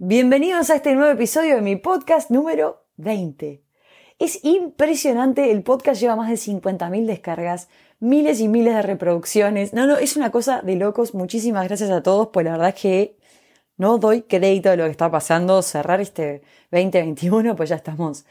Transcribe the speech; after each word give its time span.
Bienvenidos 0.00 0.70
a 0.70 0.76
este 0.76 0.94
nuevo 0.94 1.10
episodio 1.10 1.56
de 1.56 1.60
mi 1.60 1.74
podcast 1.74 2.30
número 2.30 2.86
20. 2.98 3.64
Es 4.20 4.44
impresionante, 4.44 5.50
el 5.50 5.64
podcast 5.64 6.00
lleva 6.00 6.14
más 6.14 6.28
de 6.28 6.36
50.000 6.36 7.04
descargas, 7.04 7.68
miles 7.98 8.38
y 8.38 8.46
miles 8.46 8.76
de 8.76 8.82
reproducciones. 8.82 9.74
No, 9.74 9.88
no, 9.88 9.96
es 9.96 10.16
una 10.16 10.30
cosa 10.30 10.62
de 10.62 10.76
locos. 10.76 11.14
Muchísimas 11.14 11.66
gracias 11.66 11.90
a 11.90 12.00
todos, 12.00 12.28
pues 12.28 12.46
la 12.46 12.52
verdad 12.52 12.68
es 12.68 12.80
que 12.80 13.16
no 13.76 13.98
doy 13.98 14.22
crédito 14.22 14.70
de 14.70 14.76
lo 14.76 14.84
que 14.84 14.92
está 14.92 15.10
pasando. 15.10 15.62
Cerrar 15.62 16.00
este 16.00 16.42
2021, 16.70 17.56
pues 17.56 17.68
ya 17.68 17.74
estamos 17.74 18.24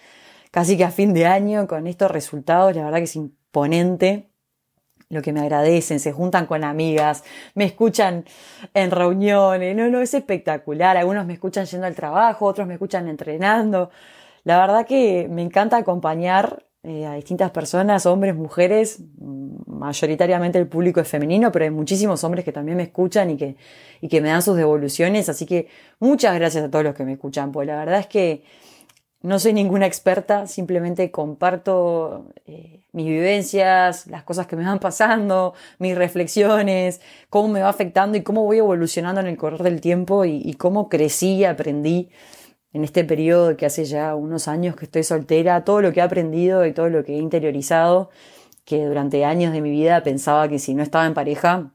casi 0.52 0.78
que 0.78 0.86
a 0.86 0.92
fin 0.92 1.14
de 1.14 1.26
año 1.26 1.68
con 1.68 1.86
estos 1.86 2.10
resultados. 2.10 2.78
La 2.78 2.86
verdad 2.86 3.00
que 3.00 3.04
es 3.04 3.16
imponente 3.18 4.27
lo 5.10 5.22
que 5.22 5.32
me 5.32 5.40
agradecen, 5.40 6.00
se 6.00 6.12
juntan 6.12 6.46
con 6.46 6.64
amigas, 6.64 7.24
me 7.56 7.66
escuchan 7.66 8.26
en 8.74 8.92
reuniones, 8.92 9.76
no, 9.76 9.90
no, 9.90 10.02
es 10.02 10.14
espectacular. 10.14 10.98
Algunos 10.98 11.26
me 11.26 11.34
escuchan 11.34 11.66
yendo 11.66 11.88
al 11.88 11.96
trabajo, 11.96 12.46
otros 12.46 12.68
me 12.68 12.74
escuchan 12.74 13.08
entrenando. 13.08 13.90
La 14.44 14.60
verdad 14.60 14.86
que 14.86 15.28
me 15.30 15.42
encanta 15.42 15.78
acompañar 15.78 16.64
eh, 16.84 17.06
a 17.06 17.16
distintas 17.16 17.52
personas, 17.52 18.06
hombres, 18.06 18.36
mujeres, 18.36 19.02
mayoritariamente 19.66 20.58
el 20.58 20.68
público 20.68 21.00
es 21.02 21.08
femenino, 21.08 21.52
pero 21.52 21.66
hay 21.66 21.72
muchísimos 21.72 22.24
hombres 22.24 22.46
que 22.46 22.52
también 22.52 22.78
me 22.78 22.84
escuchan 22.84 23.30
y 23.30 23.38
que, 23.38 23.58
y 24.02 24.08
que 24.08 24.22
me 24.22 24.30
dan 24.30 24.42
sus 24.42 24.56
devoluciones, 24.56 25.28
así 25.28 25.46
que 25.46 25.68
muchas 26.00 26.36
gracias 26.36 26.64
a 26.64 26.70
todos 26.72 26.86
los 26.86 26.96
que 26.96 27.04
me 27.04 27.14
escuchan, 27.14 27.52
pues 27.52 27.68
la 27.68 27.76
verdad 27.76 28.00
es 28.00 28.08
que 28.08 28.44
no 29.22 29.40
soy 29.40 29.54
ninguna 29.54 29.88
experta, 29.88 30.48
simplemente 30.48 31.12
comparto 31.12 32.28
eh, 32.46 32.82
mis 32.92 33.08
vivencias, 33.08 34.08
las 34.08 34.24
cosas 34.24 34.48
que 34.48 34.56
me 34.56 34.64
van 34.64 34.80
pasando, 34.80 35.54
mis 35.80 35.98
reflexiones, 35.98 37.02
cómo 37.30 37.48
me 37.48 37.62
va 37.62 37.70
afectando 37.70 38.18
y 38.18 38.24
cómo 38.24 38.44
voy 38.44 38.60
evolucionando 38.60 39.22
en 39.22 39.28
el 39.28 39.38
correr 39.38 39.64
del 39.64 39.82
tiempo 39.82 40.26
y, 40.26 40.54
cómo 40.54 40.90
crecí 40.90 41.36
y 41.38 41.46
aprendí 41.46 42.10
en 42.74 42.84
este 42.84 43.04
periodo 43.04 43.58
que 43.58 43.66
hace 43.66 43.86
ya 43.86 44.16
unos 44.16 44.48
años 44.48 44.76
que 44.76 44.86
estoy 44.86 45.04
soltera, 45.04 45.64
todo 45.64 45.82
lo 45.82 45.94
que 45.94 46.00
he 46.00 46.04
aprendido 46.04 46.66
y 46.66 46.74
todo 46.74 46.90
lo 46.90 47.04
que 47.04 47.16
he 47.16 47.20
interiorizado, 47.20 48.10
que 48.66 48.86
durante 48.86 49.26
años 49.26 49.54
de 49.54 49.62
mi 49.62 49.72
vida 49.72 50.04
pensaba 50.04 50.48
que 50.48 50.60
si 50.60 50.76
no 50.76 50.84
estaba 50.84 51.08
en 51.08 51.14
pareja 51.14 51.72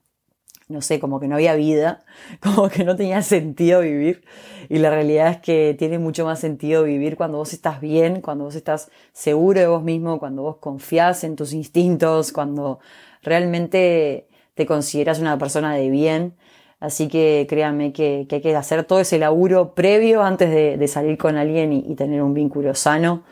no 0.72 0.80
sé, 0.80 0.98
como 0.98 1.20
que 1.20 1.28
no 1.28 1.36
había 1.36 1.54
vida, 1.54 2.04
como 2.40 2.68
que 2.68 2.84
no 2.84 2.96
tenía 2.96 3.22
sentido 3.22 3.80
vivir. 3.80 4.24
Y 4.68 4.78
la 4.78 4.90
realidad 4.90 5.28
es 5.28 5.38
que 5.38 5.74
tiene 5.78 5.98
mucho 5.98 6.24
más 6.24 6.40
sentido 6.40 6.84
vivir 6.84 7.16
cuando 7.16 7.38
vos 7.38 7.52
estás 7.52 7.80
bien, 7.80 8.20
cuando 8.20 8.44
vos 8.44 8.54
estás 8.54 8.90
seguro 9.12 9.60
de 9.60 9.66
vos 9.66 9.82
mismo, 9.82 10.18
cuando 10.18 10.42
vos 10.42 10.56
confías 10.56 11.24
en 11.24 11.36
tus 11.36 11.52
instintos, 11.52 12.32
cuando 12.32 12.80
realmente 13.22 14.28
te 14.54 14.66
consideras 14.66 15.20
una 15.20 15.38
persona 15.38 15.74
de 15.74 15.90
bien. 15.90 16.34
Así 16.80 17.06
que 17.08 17.46
créanme 17.48 17.92
que, 17.92 18.26
hay 18.28 18.40
que 18.40 18.56
hacer 18.56 18.84
todo 18.84 19.00
ese 19.00 19.18
laburo 19.18 19.74
previo 19.74 20.22
antes 20.22 20.50
de, 20.50 20.88
salir 20.88 21.16
con 21.16 21.36
alguien 21.36 21.72
y 21.72 21.94
tener 21.94 22.22
un 22.22 22.34
vínculo 22.34 22.74
sano 22.74 23.22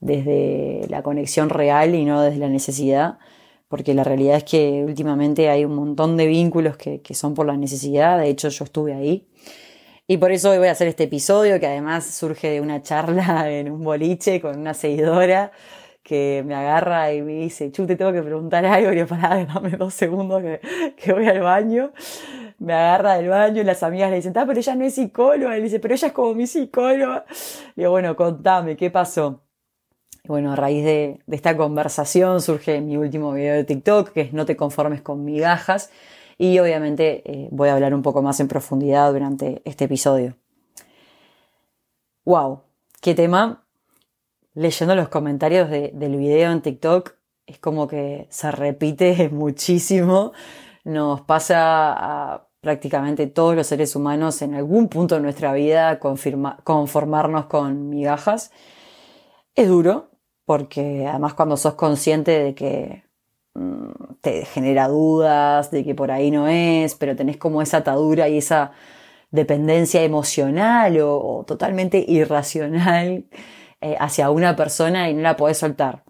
desde 0.00 0.86
la 0.88 1.02
conexión 1.02 1.48
real 1.48 1.94
y 1.94 2.04
no 2.04 2.22
desde 2.22 2.38
la 2.38 2.48
necesidad 2.48 3.18
porque 3.68 3.94
la 3.94 4.02
realidad 4.02 4.36
es 4.38 4.44
que 4.44 4.84
últimamente 4.86 5.50
hay 5.50 5.64
un 5.64 5.74
montón 5.74 6.16
de 6.16 6.26
vínculos 6.26 6.76
que, 6.76 7.02
son 7.14 7.34
por 7.34 7.46
la 7.46 7.56
necesidad, 7.56 8.18
de 8.18 8.28
hecho 8.28 8.48
yo 8.48 8.64
estuve 8.64 8.94
ahí. 8.94 9.28
Y 10.06 10.16
por 10.16 10.32
eso 10.32 10.50
hoy 10.50 10.58
voy 10.58 10.68
a 10.68 10.72
hacer 10.72 10.88
este 10.88 11.04
episodio 11.04 11.60
que 11.60 11.66
además 11.66 12.06
surge 12.06 12.50
de 12.50 12.60
una 12.62 12.82
charla 12.82 13.50
en 13.52 13.70
un 13.70 13.84
boliche 13.84 14.40
con 14.40 14.58
una 14.58 14.72
seguidora 14.72 15.52
que 16.02 16.42
me 16.46 16.54
agarra 16.54 17.12
y 17.12 17.20
me 17.20 17.34
dice, 17.34 17.70
Chu, 17.70 17.86
te 17.86 17.94
tengo 17.94 18.12
que 18.12 18.22
preguntar 18.22 18.64
algo, 18.64 18.92
y 18.94 18.96
yo, 18.96 19.06
pará, 19.06 19.44
dame 19.54 19.70
dos 19.72 19.92
segundos 19.92 20.40
que, 20.42 20.60
que, 20.96 21.12
voy 21.12 21.26
al 21.26 21.40
baño. 21.40 21.92
Me 22.58 22.72
agarra 22.72 23.16
del 23.16 23.28
baño 23.28 23.60
y 23.60 23.64
las 23.64 23.82
amigas 23.82 24.08
le 24.10 24.16
dicen, 24.16 24.32
ah, 24.36 24.44
pero 24.46 24.58
ella 24.58 24.74
no 24.74 24.84
es 24.86 24.94
psicóloga. 24.94 25.54
Y 25.56 25.58
le 25.58 25.64
dice, 25.64 25.80
pero 25.80 25.94
ella 25.94 26.08
es 26.08 26.14
como 26.14 26.34
mi 26.34 26.46
psicóloga. 26.46 27.26
Y 27.76 27.82
yo, 27.82 27.90
bueno, 27.90 28.16
contame, 28.16 28.76
¿qué 28.76 28.90
pasó? 28.90 29.42
Bueno, 30.28 30.52
a 30.52 30.56
raíz 30.56 30.84
de, 30.84 31.20
esta 31.30 31.56
conversación 31.56 32.42
surge 32.42 32.80
mi 32.82 32.96
último 32.96 33.32
video 33.32 33.54
de 33.54 33.64
TikTok, 33.64 34.10
que 34.10 34.20
es 34.20 34.32
No 34.34 34.44
te 34.44 34.56
conformes 34.56 35.00
con 35.00 35.24
migajas, 35.24 35.90
y 36.36 36.58
obviamente 36.58 37.22
eh, 37.24 37.48
voy 37.50 37.70
a 37.70 37.74
hablar 37.74 37.94
un 37.94 38.02
poco 38.02 38.22
más 38.22 38.38
en 38.38 38.46
profundidad 38.46 39.10
durante 39.10 39.62
este 39.64 39.86
episodio. 39.86 40.36
¡Wow! 42.24 42.60
¿Qué 43.00 43.14
tema? 43.14 43.64
Leyendo 44.52 44.94
los 44.94 45.08
comentarios 45.08 45.70
del 45.70 46.16
video 46.16 46.52
en 46.52 46.60
TikTok, 46.60 47.14
es 47.46 47.58
como 47.58 47.88
que 47.88 48.26
se 48.30 48.50
repite 48.50 49.28
muchísimo. 49.32 50.32
Nos 50.84 51.22
pasa 51.22 51.92
a 51.92 52.48
prácticamente 52.60 53.28
todos 53.28 53.56
los 53.56 53.66
seres 53.66 53.96
humanos 53.96 54.42
en 54.42 54.54
algún 54.54 54.88
punto 54.88 55.14
de 55.14 55.22
nuestra 55.22 55.54
vida 55.54 55.98
conformarnos 55.98 57.46
con 57.46 57.88
migajas. 57.88 58.52
Es 59.54 59.68
duro, 59.68 60.07
porque 60.48 61.06
además 61.06 61.34
cuando 61.34 61.58
sos 61.58 61.74
consciente 61.74 62.30
de 62.42 62.54
que 62.54 63.04
mm, 63.52 64.14
te 64.22 64.46
genera 64.46 64.88
dudas, 64.88 65.70
de 65.70 65.84
que 65.84 65.94
por 65.94 66.10
ahí 66.10 66.30
no 66.30 66.48
es, 66.48 66.94
pero 66.94 67.14
tenés 67.14 67.36
como 67.36 67.60
esa 67.60 67.78
atadura 67.78 68.30
y 68.30 68.38
esa 68.38 68.72
dependencia 69.30 70.02
emocional 70.02 70.98
o, 71.02 71.44
totalmente 71.46 72.02
irracional 72.08 73.26
eh, 73.82 73.96
hacia 74.00 74.30
una 74.30 74.56
persona 74.56 75.10
y 75.10 75.14
no 75.14 75.20
la 75.20 75.36
podés 75.36 75.58
soltar. 75.58 76.04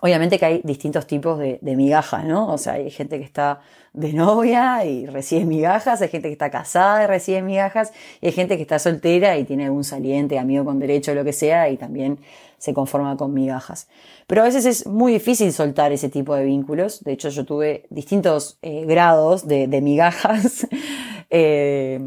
Obviamente 0.00 0.40
que 0.40 0.46
hay 0.46 0.60
distintos 0.64 1.06
tipos 1.06 1.38
de, 1.38 1.60
de, 1.62 1.76
migajas, 1.76 2.24
¿no? 2.24 2.48
O 2.52 2.58
sea, 2.58 2.72
hay 2.72 2.90
gente 2.90 3.18
que 3.20 3.24
está 3.24 3.60
de 3.92 4.12
novia 4.12 4.84
y 4.84 5.06
recibe 5.06 5.44
migajas, 5.44 6.02
hay 6.02 6.08
gente 6.08 6.28
que 6.28 6.32
está 6.32 6.50
casada 6.50 7.04
y 7.04 7.06
recibe 7.06 7.42
migajas, 7.42 7.92
y 8.20 8.26
hay 8.26 8.32
gente 8.32 8.56
que 8.56 8.62
está 8.62 8.80
soltera 8.80 9.38
y 9.38 9.44
tiene 9.44 9.66
algún 9.66 9.84
saliente, 9.84 10.40
amigo 10.40 10.64
con 10.64 10.80
derecho, 10.80 11.14
lo 11.14 11.22
que 11.22 11.32
sea, 11.32 11.68
y 11.70 11.76
también 11.76 12.18
se 12.62 12.72
conforma 12.72 13.16
con 13.16 13.34
migajas. 13.34 13.88
Pero 14.26 14.42
a 14.42 14.44
veces 14.44 14.64
es 14.66 14.86
muy 14.86 15.12
difícil 15.12 15.52
soltar 15.52 15.90
ese 15.90 16.08
tipo 16.08 16.34
de 16.34 16.44
vínculos. 16.44 17.02
De 17.02 17.12
hecho, 17.12 17.28
yo 17.28 17.44
tuve 17.44 17.86
distintos 17.90 18.58
eh, 18.62 18.84
grados 18.86 19.46
de, 19.46 19.80
migajas. 19.80 20.66
Eh, 21.34 21.98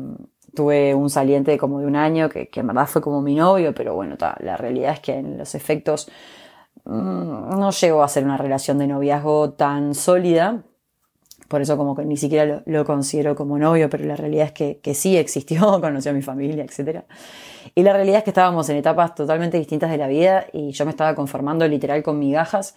tuve 0.54 0.94
un 0.94 1.10
saliente 1.10 1.58
como 1.58 1.80
de 1.80 1.88
un 1.88 1.96
año 1.96 2.30
que, 2.30 2.48
que, 2.48 2.60
en 2.60 2.68
verdad 2.68 2.86
fue 2.86 3.02
como 3.02 3.24
mi 3.24 3.34
novio, 3.34 3.74
pero 3.74 3.96
bueno, 3.96 4.18
la 4.20 4.56
realidad 4.56 4.94
es 4.94 5.00
que 5.00 5.16
en 5.16 5.40
los 5.40 5.56
efectos 5.56 6.08
Mm, 6.86 7.60
no 7.60 7.72
llegó 7.72 8.04
a 8.04 8.08
ser 8.08 8.24
una 8.26 8.38
relación 8.38 8.78
de 8.78 8.88
noviazgo 8.88 9.52
tan 9.54 9.96
sólida. 9.96 10.64
Por 11.48 11.62
eso 11.62 11.78
como 11.78 11.96
que 11.96 12.06
ni 12.06 12.18
siquiera 12.18 12.64
lo, 12.66 12.86
considero 12.86 13.36
como 13.36 13.58
novio, 13.58 13.90
pero 13.90 14.06
la 14.06 14.16
realidad 14.16 14.48
es 14.48 14.52
que, 14.52 14.80
que, 14.82 14.94
sí 14.94 15.18
existió, 15.18 15.60
conoció 15.82 16.12
a 16.12 16.14
mi 16.14 16.22
familia, 16.22 16.64
etc. 16.64 17.04
Y 17.76 17.84
la 17.84 17.94
realidad 17.94 18.20
es 18.20 18.24
que 18.24 18.32
estábamos 18.32 18.68
en 18.70 18.78
etapas 18.78 19.16
totalmente 19.16 19.58
distintas 19.58 19.92
de 19.92 19.98
la 19.98 20.08
vida 20.08 20.48
y 20.54 20.72
yo 20.72 20.86
me 20.86 20.92
estaba 20.92 21.14
conformando 21.16 21.68
literal 21.68 22.02
con 22.04 22.20
migajas. 22.20 22.76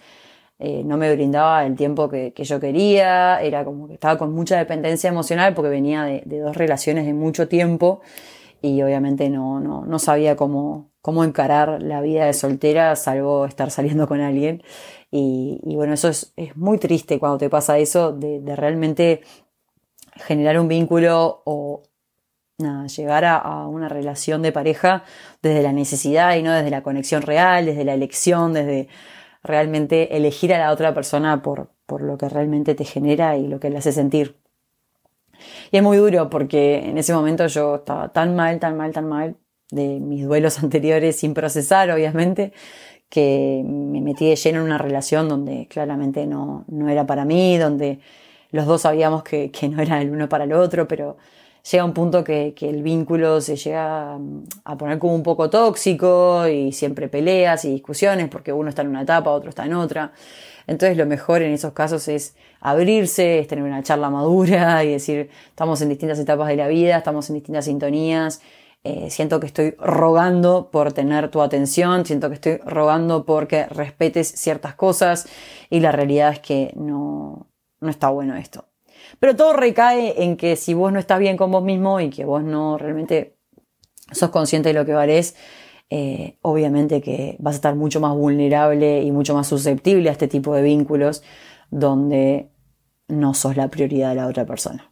Eh, 0.59 0.83
no 0.85 0.97
me 0.97 1.15
brindaba 1.15 1.65
el 1.65 1.77
tiempo 1.77 2.09
que, 2.09 2.33
que, 2.33 2.45
yo 2.45 2.59
quería, 2.59 3.41
era 3.41 3.65
como 3.65 3.87
que 3.87 3.95
estaba 3.95 4.19
con 4.19 4.33
mucha 4.33 4.59
dependencia 4.59 5.09
emocional 5.09 5.55
porque 5.55 5.71
venía 5.71 6.03
de, 6.03 6.23
de 6.27 6.41
dos 6.41 6.57
relaciones 6.57 7.07
de 7.07 7.15
mucho 7.15 7.47
tiempo 7.47 8.01
y 8.61 8.83
obviamente 8.83 9.31
no, 9.31 9.61
no, 9.61 9.87
no 9.87 9.99
sabía 9.99 10.37
cómo, 10.37 10.88
cómo 11.03 11.25
encarar 11.25 11.83
la 11.83 12.01
vida 12.01 12.27
de 12.27 12.33
soltera 12.33 12.97
salvo 12.97 13.47
estar 13.47 13.71
saliendo 13.71 14.09
con 14.09 14.21
alguien. 14.21 14.63
Y, 15.11 15.61
bueno, 15.75 15.95
eso 15.95 16.09
es, 16.09 16.35
muy 16.55 16.79
triste 16.79 17.19
cuando 17.19 17.39
te 17.39 17.49
pasa 17.49 17.79
eso, 17.79 18.13
de, 18.13 18.41
de 18.41 18.57
realmente 18.57 19.23
generar 20.17 20.59
un 20.61 20.69
vínculo 20.69 21.43
o 21.47 21.83
nada, 22.59 22.87
llegar 22.89 23.25
a, 23.25 23.37
a, 23.37 23.69
una 23.69 23.89
relación 23.89 24.43
de 24.43 24.53
pareja 24.53 25.05
desde 25.43 25.63
la 25.63 25.73
necesidad 25.73 26.37
y 26.37 26.43
no 26.43 26.53
desde 26.53 26.71
la 26.71 26.83
conexión 26.83 27.23
real, 27.23 27.67
desde 27.67 27.85
la 27.85 27.95
elección, 27.95 28.53
desde 28.53 28.89
realmente 29.43 30.17
elegir 30.17 30.53
a 30.53 30.59
la 30.59 30.73
otra 30.73 30.93
persona 30.95 31.43
por, 31.43 31.71
por 31.87 32.03
lo 32.03 32.19
que 32.19 32.29
realmente 32.29 32.75
te 32.75 32.85
genera 32.85 33.37
y 33.37 33.47
lo 33.47 33.61
que 33.61 33.71
le 33.71 33.79
hace 33.79 33.93
sentir. 33.93 34.37
Y 35.71 35.77
es 35.77 35.83
muy 35.83 35.97
duro 35.97 36.29
porque 36.31 36.81
en 36.89 36.99
ese 36.99 37.15
momento 37.15 37.47
yo 37.47 37.77
estaba 37.77 38.13
tan 38.13 38.35
mal, 38.35 38.59
tan 38.59 38.77
mal, 38.77 38.93
tan 38.93 39.09
mal 39.09 39.37
de 39.71 40.01
mis 40.01 40.25
duelos 40.27 40.59
anteriores 40.63 41.17
sin 41.17 41.35
procesar, 41.35 41.91
obviamente, 41.91 42.53
que 43.09 43.63
me 43.65 44.01
metí 44.01 44.29
de 44.29 44.37
lleno 44.37 44.61
en 44.61 44.67
una 44.67 44.79
relación 44.79 45.29
donde 45.29 45.67
claramente 45.69 46.27
no, 46.27 46.65
no 46.69 46.89
era 46.89 47.07
para 47.07 47.25
mí, 47.25 47.57
donde 47.57 48.01
los 48.51 48.67
dos 48.67 48.83
sabíamos 48.83 49.23
que, 49.23 49.51
que, 49.51 49.69
no 49.69 49.81
era 49.83 50.01
el 50.01 50.11
uno 50.11 50.29
para 50.29 50.45
el 50.45 50.53
otro, 50.53 50.87
pero 50.89 51.17
llega 51.71 51.85
un 51.85 51.95
punto 51.95 52.25
que, 52.25 52.55
que, 52.55 52.69
el 52.69 52.83
vínculo 52.83 53.41
se 53.41 53.57
llega 53.57 54.19
a 54.65 54.79
poner 54.79 54.99
como 54.99 55.15
un 55.15 55.23
poco 55.23 55.51
tóxico 55.51 56.47
y 56.49 56.73
siempre 56.73 57.09
peleas 57.09 57.65
y 57.65 57.73
discusiones 57.73 58.29
porque 58.29 58.53
uno 58.53 58.69
está 58.69 58.83
en 58.83 58.89
una 58.89 59.03
etapa, 59.03 59.31
otro 59.31 59.51
está 59.51 59.65
en 59.65 59.75
otra. 59.75 60.13
Entonces 60.67 60.99
lo 60.99 61.07
mejor 61.07 61.43
en 61.43 61.53
esos 61.53 61.73
casos 61.73 62.09
es 62.09 62.37
abrirse, 62.61 63.39
es 63.39 63.49
tener 63.49 63.65
una 63.65 63.83
charla 63.83 64.11
madura 64.11 64.85
y 64.85 64.93
decir, 64.93 65.31
estamos 65.49 65.81
en 65.81 65.89
distintas 65.89 66.19
etapas 66.19 66.49
de 66.49 66.57
la 66.57 66.69
vida, 66.69 66.99
estamos 66.99 67.29
en 67.31 67.37
distintas 67.37 67.65
sintonías, 67.65 68.43
eh, 68.85 69.11
siento 69.11 69.41
que 69.41 69.47
estoy 69.47 69.75
rogando 69.79 70.71
por 70.71 70.93
tener 70.93 71.31
tu 71.31 71.43
atención, 71.43 72.07
siento 72.07 72.29
que 72.29 72.35
estoy 72.35 72.57
rogando 72.59 73.25
porque 73.27 73.67
respetes 73.67 74.29
ciertas 74.29 74.75
cosas 74.75 75.29
y 75.69 75.81
la 75.81 75.93
realidad 75.93 76.33
es 76.33 76.41
que 76.41 76.73
no, 76.77 77.49
no 77.81 77.91
está 77.91 78.09
bueno 78.09 78.37
esto. 78.37 78.67
Pero 79.19 79.37
todo 79.37 79.53
recae 79.53 80.23
en 80.23 80.37
que 80.37 80.57
si 80.57 80.75
vos 80.75 80.93
no 80.93 80.99
estás 80.99 81.19
bien 81.19 81.37
con 81.37 81.51
vos 81.51 81.63
mismo 81.63 82.01
y 82.01 82.11
que 82.11 82.25
vos 82.25 82.43
no 82.43 82.79
realmente 82.79 83.37
sos 84.13 84.31
consciente 84.31 84.71
de 84.71 84.75
lo 84.75 84.87
que 84.87 84.93
valés, 84.93 85.35
eh, 85.91 86.39
obviamente 86.43 87.01
que 87.01 87.37
vas 87.39 87.55
a 87.55 87.57
estar 87.57 87.75
mucho 87.75 88.01
más 88.01 88.15
vulnerable 88.15 89.03
y 89.03 89.11
mucho 89.11 89.35
más 89.35 89.47
susceptible 89.47 90.09
a 90.09 90.13
este 90.13 90.29
tipo 90.29 90.55
de 90.55 90.63
vínculos 90.63 91.23
donde 91.71 92.51
no 93.09 93.35
sos 93.35 93.57
la 93.57 93.69
prioridad 93.69 94.11
de 94.11 94.17
la 94.17 94.27
otra 94.27 94.45
persona. 94.45 94.88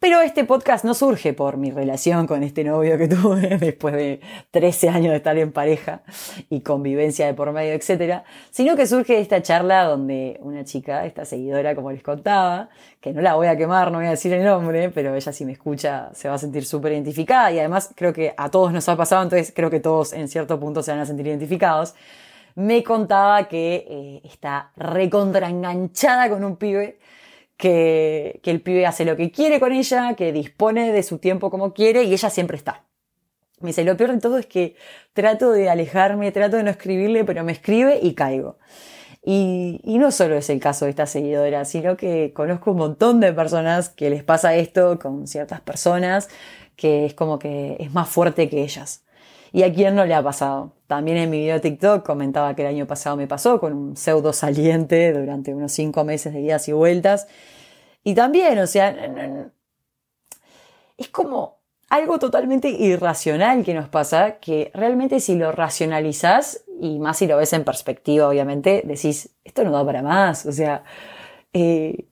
Pero 0.00 0.20
este 0.20 0.44
podcast 0.44 0.84
no 0.84 0.94
surge 0.94 1.32
por 1.32 1.56
mi 1.56 1.72
relación 1.72 2.28
con 2.28 2.44
este 2.44 2.62
novio 2.62 2.96
que 2.96 3.08
tuve 3.08 3.58
después 3.58 3.94
de 3.94 4.20
13 4.52 4.90
años 4.90 5.10
de 5.10 5.16
estar 5.16 5.36
en 5.36 5.50
pareja 5.50 6.02
y 6.48 6.60
convivencia 6.60 7.26
de 7.26 7.34
por 7.34 7.50
medio, 7.50 7.72
etc. 7.72 8.22
Sino 8.50 8.76
que 8.76 8.86
surge 8.86 9.14
de 9.14 9.20
esta 9.20 9.42
charla 9.42 9.82
donde 9.86 10.38
una 10.40 10.62
chica, 10.64 11.04
esta 11.04 11.24
seguidora, 11.24 11.74
como 11.74 11.90
les 11.90 12.04
contaba, 12.04 12.68
que 13.00 13.12
no 13.12 13.22
la 13.22 13.34
voy 13.34 13.48
a 13.48 13.56
quemar, 13.56 13.90
no 13.90 13.98
voy 13.98 14.06
a 14.06 14.10
decir 14.10 14.32
el 14.32 14.44
nombre, 14.44 14.90
pero 14.90 15.16
ella 15.16 15.32
si 15.32 15.44
me 15.44 15.50
escucha 15.50 16.10
se 16.14 16.28
va 16.28 16.36
a 16.36 16.38
sentir 16.38 16.64
súper 16.64 16.92
identificada 16.92 17.50
y 17.50 17.58
además 17.58 17.90
creo 17.96 18.12
que 18.12 18.34
a 18.36 18.50
todos 18.50 18.72
nos 18.72 18.88
ha 18.88 18.96
pasado, 18.96 19.24
entonces 19.24 19.52
creo 19.52 19.68
que 19.68 19.80
todos 19.80 20.12
en 20.12 20.28
cierto 20.28 20.60
punto 20.60 20.80
se 20.80 20.92
van 20.92 21.00
a 21.00 21.06
sentir 21.06 21.26
identificados 21.26 21.96
me 22.54 22.82
contaba 22.82 23.46
que 23.46 23.86
eh, 23.88 24.20
está 24.24 24.72
recontraenganchada 24.76 26.28
con 26.28 26.42
un 26.42 26.56
pibe 26.56 26.98
que, 27.58 28.40
que 28.42 28.50
el 28.50 28.62
pibe 28.62 28.86
hace 28.86 29.04
lo 29.04 29.16
que 29.16 29.30
quiere 29.30 29.60
con 29.60 29.72
ella, 29.72 30.14
que 30.14 30.32
dispone 30.32 30.92
de 30.92 31.02
su 31.02 31.18
tiempo 31.18 31.50
como 31.50 31.74
quiere 31.74 32.04
y 32.04 32.14
ella 32.14 32.30
siempre 32.30 32.56
está. 32.56 32.84
Me 33.60 33.68
dice, 33.68 33.84
lo 33.84 33.96
peor 33.96 34.12
de 34.12 34.20
todo 34.20 34.38
es 34.38 34.46
que 34.46 34.76
trato 35.12 35.50
de 35.50 35.68
alejarme, 35.68 36.30
trato 36.30 36.56
de 36.56 36.62
no 36.62 36.70
escribirle, 36.70 37.24
pero 37.24 37.42
me 37.44 37.52
escribe 37.52 37.98
y 38.00 38.14
caigo. 38.14 38.58
Y, 39.24 39.80
y, 39.82 39.98
no 39.98 40.12
solo 40.12 40.36
es 40.36 40.48
el 40.48 40.60
caso 40.60 40.84
de 40.84 40.92
esta 40.92 41.06
seguidora, 41.06 41.64
sino 41.64 41.96
que 41.96 42.32
conozco 42.32 42.70
un 42.70 42.78
montón 42.78 43.20
de 43.20 43.32
personas 43.32 43.88
que 43.88 44.10
les 44.10 44.22
pasa 44.22 44.54
esto 44.54 44.98
con 45.00 45.26
ciertas 45.26 45.60
personas, 45.60 46.28
que 46.76 47.04
es 47.04 47.14
como 47.14 47.38
que 47.40 47.76
es 47.80 47.92
más 47.92 48.08
fuerte 48.08 48.48
que 48.48 48.62
ellas. 48.62 49.02
¿Y 49.52 49.62
a 49.62 49.72
quién 49.72 49.94
no 49.94 50.04
le 50.04 50.14
ha 50.14 50.22
pasado? 50.22 50.72
También 50.86 51.18
en 51.18 51.30
mi 51.30 51.40
video 51.40 51.54
de 51.54 51.60
TikTok 51.60 52.04
comentaba 52.04 52.54
que 52.54 52.62
el 52.62 52.68
año 52.68 52.86
pasado 52.86 53.16
me 53.16 53.26
pasó 53.26 53.60
con 53.60 53.72
un 53.72 53.96
pseudo 53.96 54.32
saliente 54.32 55.12
durante 55.12 55.54
unos 55.54 55.72
cinco 55.72 56.04
meses 56.04 56.32
de 56.32 56.40
idas 56.40 56.68
y 56.68 56.72
vueltas. 56.72 57.26
Y 58.04 58.14
también, 58.14 58.58
o 58.58 58.66
sea, 58.66 58.96
es 60.96 61.08
como 61.08 61.58
algo 61.88 62.18
totalmente 62.18 62.68
irracional 62.68 63.64
que 63.64 63.74
nos 63.74 63.88
pasa, 63.88 64.38
que 64.38 64.70
realmente 64.74 65.20
si 65.20 65.36
lo 65.36 65.52
racionalizás, 65.52 66.64
y 66.80 66.98
más 66.98 67.18
si 67.18 67.26
lo 67.26 67.36
ves 67.38 67.52
en 67.54 67.64
perspectiva, 67.64 68.28
obviamente, 68.28 68.82
decís, 68.84 69.30
esto 69.44 69.64
no 69.64 69.72
da 69.72 69.84
para 69.84 70.02
más. 70.02 70.46
O 70.46 70.52
sea, 70.52 70.84
eh, 71.52 72.08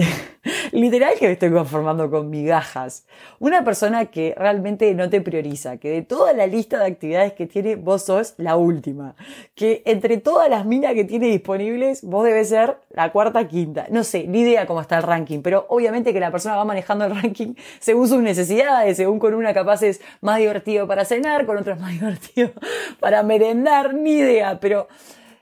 Literal 0.72 1.14
que 1.18 1.26
me 1.26 1.32
estoy 1.32 1.50
conformando 1.50 2.10
con 2.10 2.30
migajas. 2.30 3.06
Una 3.38 3.64
persona 3.64 4.06
que 4.06 4.34
realmente 4.36 4.94
no 4.94 5.10
te 5.10 5.20
prioriza, 5.20 5.76
que 5.78 5.90
de 5.90 6.02
toda 6.02 6.32
la 6.32 6.46
lista 6.46 6.78
de 6.78 6.86
actividades 6.86 7.32
que 7.32 7.46
tiene, 7.46 7.76
vos 7.76 8.04
sos 8.04 8.34
la 8.38 8.56
última. 8.56 9.14
Que 9.54 9.82
entre 9.84 10.16
todas 10.18 10.48
las 10.48 10.64
minas 10.66 10.94
que 10.94 11.04
tiene 11.04 11.26
disponibles, 11.28 12.02
vos 12.02 12.24
debes 12.24 12.48
ser 12.48 12.78
la 12.90 13.12
cuarta, 13.12 13.46
quinta. 13.48 13.86
No 13.90 14.04
sé, 14.04 14.26
ni 14.26 14.40
idea 14.40 14.66
cómo 14.66 14.80
está 14.80 14.96
el 14.96 15.02
ranking, 15.02 15.42
pero 15.42 15.66
obviamente 15.68 16.12
que 16.12 16.20
la 16.20 16.30
persona 16.30 16.56
va 16.56 16.64
manejando 16.64 17.04
el 17.04 17.14
ranking 17.22 17.54
según 17.78 18.08
sus 18.08 18.22
necesidades, 18.22 18.96
según 18.96 19.18
con 19.18 19.34
una 19.34 19.52
capaz 19.52 19.82
es 19.82 20.00
más 20.20 20.38
divertido 20.38 20.86
para 20.86 21.04
cenar, 21.04 21.46
con 21.46 21.58
otra 21.58 21.74
es 21.74 21.80
más 21.80 21.92
divertido 22.00 22.52
para 23.00 23.22
merendar, 23.22 23.94
ni 23.94 24.12
idea, 24.12 24.58
pero 24.60 24.88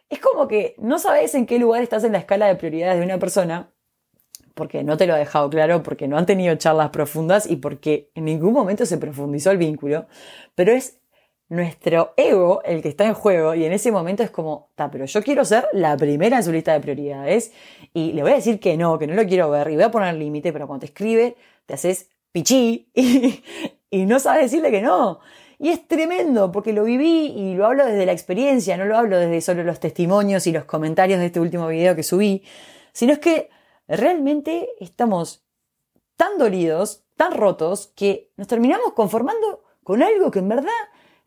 es 0.08 0.20
como 0.20 0.48
que 0.48 0.74
no 0.78 0.98
sabes 0.98 1.34
en 1.34 1.46
qué 1.46 1.58
lugar 1.58 1.82
estás 1.82 2.04
en 2.04 2.12
la 2.12 2.18
escala 2.18 2.46
de 2.46 2.56
prioridades 2.56 2.98
de 2.98 3.04
una 3.04 3.18
persona 3.18 3.68
porque 4.58 4.82
no 4.82 4.96
te 4.96 5.06
lo 5.06 5.14
ha 5.14 5.18
dejado 5.18 5.48
claro, 5.48 5.84
porque 5.84 6.08
no 6.08 6.18
han 6.18 6.26
tenido 6.26 6.54
charlas 6.56 6.90
profundas 6.90 7.48
y 7.48 7.56
porque 7.56 8.10
en 8.16 8.24
ningún 8.24 8.52
momento 8.52 8.84
se 8.86 8.98
profundizó 8.98 9.52
el 9.52 9.56
vínculo, 9.56 10.06
pero 10.56 10.72
es 10.72 10.98
nuestro 11.48 12.12
ego 12.16 12.60
el 12.64 12.82
que 12.82 12.88
está 12.88 13.06
en 13.06 13.14
juego 13.14 13.54
y 13.54 13.64
en 13.64 13.72
ese 13.72 13.92
momento 13.92 14.24
es 14.24 14.30
como, 14.30 14.70
ta, 14.74 14.90
pero 14.90 15.04
yo 15.04 15.22
quiero 15.22 15.44
ser 15.44 15.68
la 15.72 15.96
primera 15.96 16.38
en 16.38 16.42
su 16.42 16.50
lista 16.50 16.72
de 16.72 16.80
prioridades 16.80 17.52
y 17.94 18.12
le 18.12 18.22
voy 18.22 18.32
a 18.32 18.34
decir 18.34 18.58
que 18.58 18.76
no, 18.76 18.98
que 18.98 19.06
no 19.06 19.14
lo 19.14 19.24
quiero 19.26 19.48
ver 19.48 19.70
y 19.70 19.76
voy 19.76 19.84
a 19.84 19.92
poner 19.92 20.16
límite, 20.16 20.52
pero 20.52 20.66
cuando 20.66 20.80
te 20.80 20.86
escribe 20.86 21.36
te 21.64 21.74
haces 21.74 22.10
pichí 22.32 22.90
y, 22.94 23.42
y 23.90 24.06
no 24.06 24.18
sabes 24.18 24.50
decirle 24.50 24.72
que 24.72 24.82
no. 24.82 25.20
Y 25.60 25.68
es 25.68 25.86
tremendo 25.86 26.50
porque 26.50 26.72
lo 26.72 26.82
viví 26.82 27.26
y 27.26 27.54
lo 27.54 27.66
hablo 27.66 27.86
desde 27.86 28.06
la 28.06 28.12
experiencia, 28.12 28.76
no 28.76 28.84
lo 28.86 28.96
hablo 28.98 29.18
desde 29.18 29.40
solo 29.40 29.62
los 29.62 29.78
testimonios 29.78 30.48
y 30.48 30.52
los 30.52 30.64
comentarios 30.64 31.20
de 31.20 31.26
este 31.26 31.38
último 31.38 31.68
video 31.68 31.94
que 31.94 32.02
subí, 32.02 32.42
sino 32.92 33.12
es 33.12 33.20
que 33.20 33.50
realmente 33.88 34.70
estamos 34.80 35.44
tan 36.16 36.38
dolidos, 36.38 37.04
tan 37.16 37.32
rotos, 37.32 37.92
que 37.94 38.30
nos 38.36 38.46
terminamos 38.46 38.92
conformando 38.92 39.64
con 39.82 40.02
algo 40.02 40.30
que 40.30 40.40
en 40.40 40.48
verdad 40.48 40.72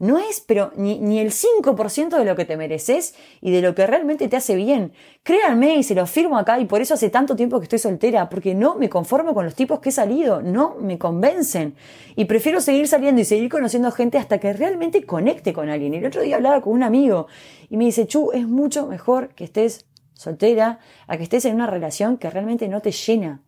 no 0.01 0.17
es, 0.17 0.41
pero 0.41 0.71
ni, 0.75 0.97
ni 0.97 1.19
el 1.19 1.29
5% 1.29 2.17
de 2.17 2.25
lo 2.25 2.35
que 2.35 2.43
te 2.43 2.57
mereces 2.57 3.13
y 3.39 3.51
de 3.51 3.61
lo 3.61 3.75
que 3.75 3.85
realmente 3.85 4.27
te 4.27 4.35
hace 4.35 4.55
bien. 4.55 4.93
Créanme 5.21 5.75
y 5.75 5.83
se 5.83 5.93
lo 5.93 6.07
firmo 6.07 6.39
acá 6.39 6.59
y 6.59 6.65
por 6.65 6.81
eso 6.81 6.95
hace 6.95 7.11
tanto 7.11 7.35
tiempo 7.35 7.59
que 7.59 7.65
estoy 7.65 7.77
soltera, 7.77 8.27
porque 8.27 8.55
no 8.55 8.73
me 8.73 8.89
conformo 8.89 9.35
con 9.35 9.45
los 9.45 9.53
tipos 9.53 9.79
que 9.79 9.89
he 9.89 9.91
salido, 9.91 10.41
no 10.41 10.75
me 10.79 10.97
convencen. 10.97 11.75
Y 12.15 12.25
prefiero 12.25 12.61
seguir 12.61 12.87
saliendo 12.87 13.21
y 13.21 13.25
seguir 13.25 13.47
conociendo 13.47 13.91
gente 13.91 14.17
hasta 14.17 14.39
que 14.39 14.53
realmente 14.53 15.05
conecte 15.05 15.53
con 15.53 15.69
alguien. 15.69 15.93
El 15.93 16.07
otro 16.07 16.23
día 16.23 16.37
hablaba 16.37 16.61
con 16.61 16.73
un 16.73 16.81
amigo 16.81 17.27
y 17.69 17.77
me 17.77 17.85
dice, 17.85 18.07
Chu, 18.07 18.31
es 18.33 18.47
mucho 18.47 18.87
mejor 18.87 19.29
que 19.35 19.43
estés 19.43 19.85
soltera, 20.21 20.79
a 21.07 21.17
que 21.17 21.23
estés 21.23 21.45
en 21.45 21.55
una 21.55 21.67
relación 21.67 22.17
que 22.17 22.29
realmente 22.29 22.67
no 22.67 22.79
te 22.79 22.91
llena. 22.91 23.41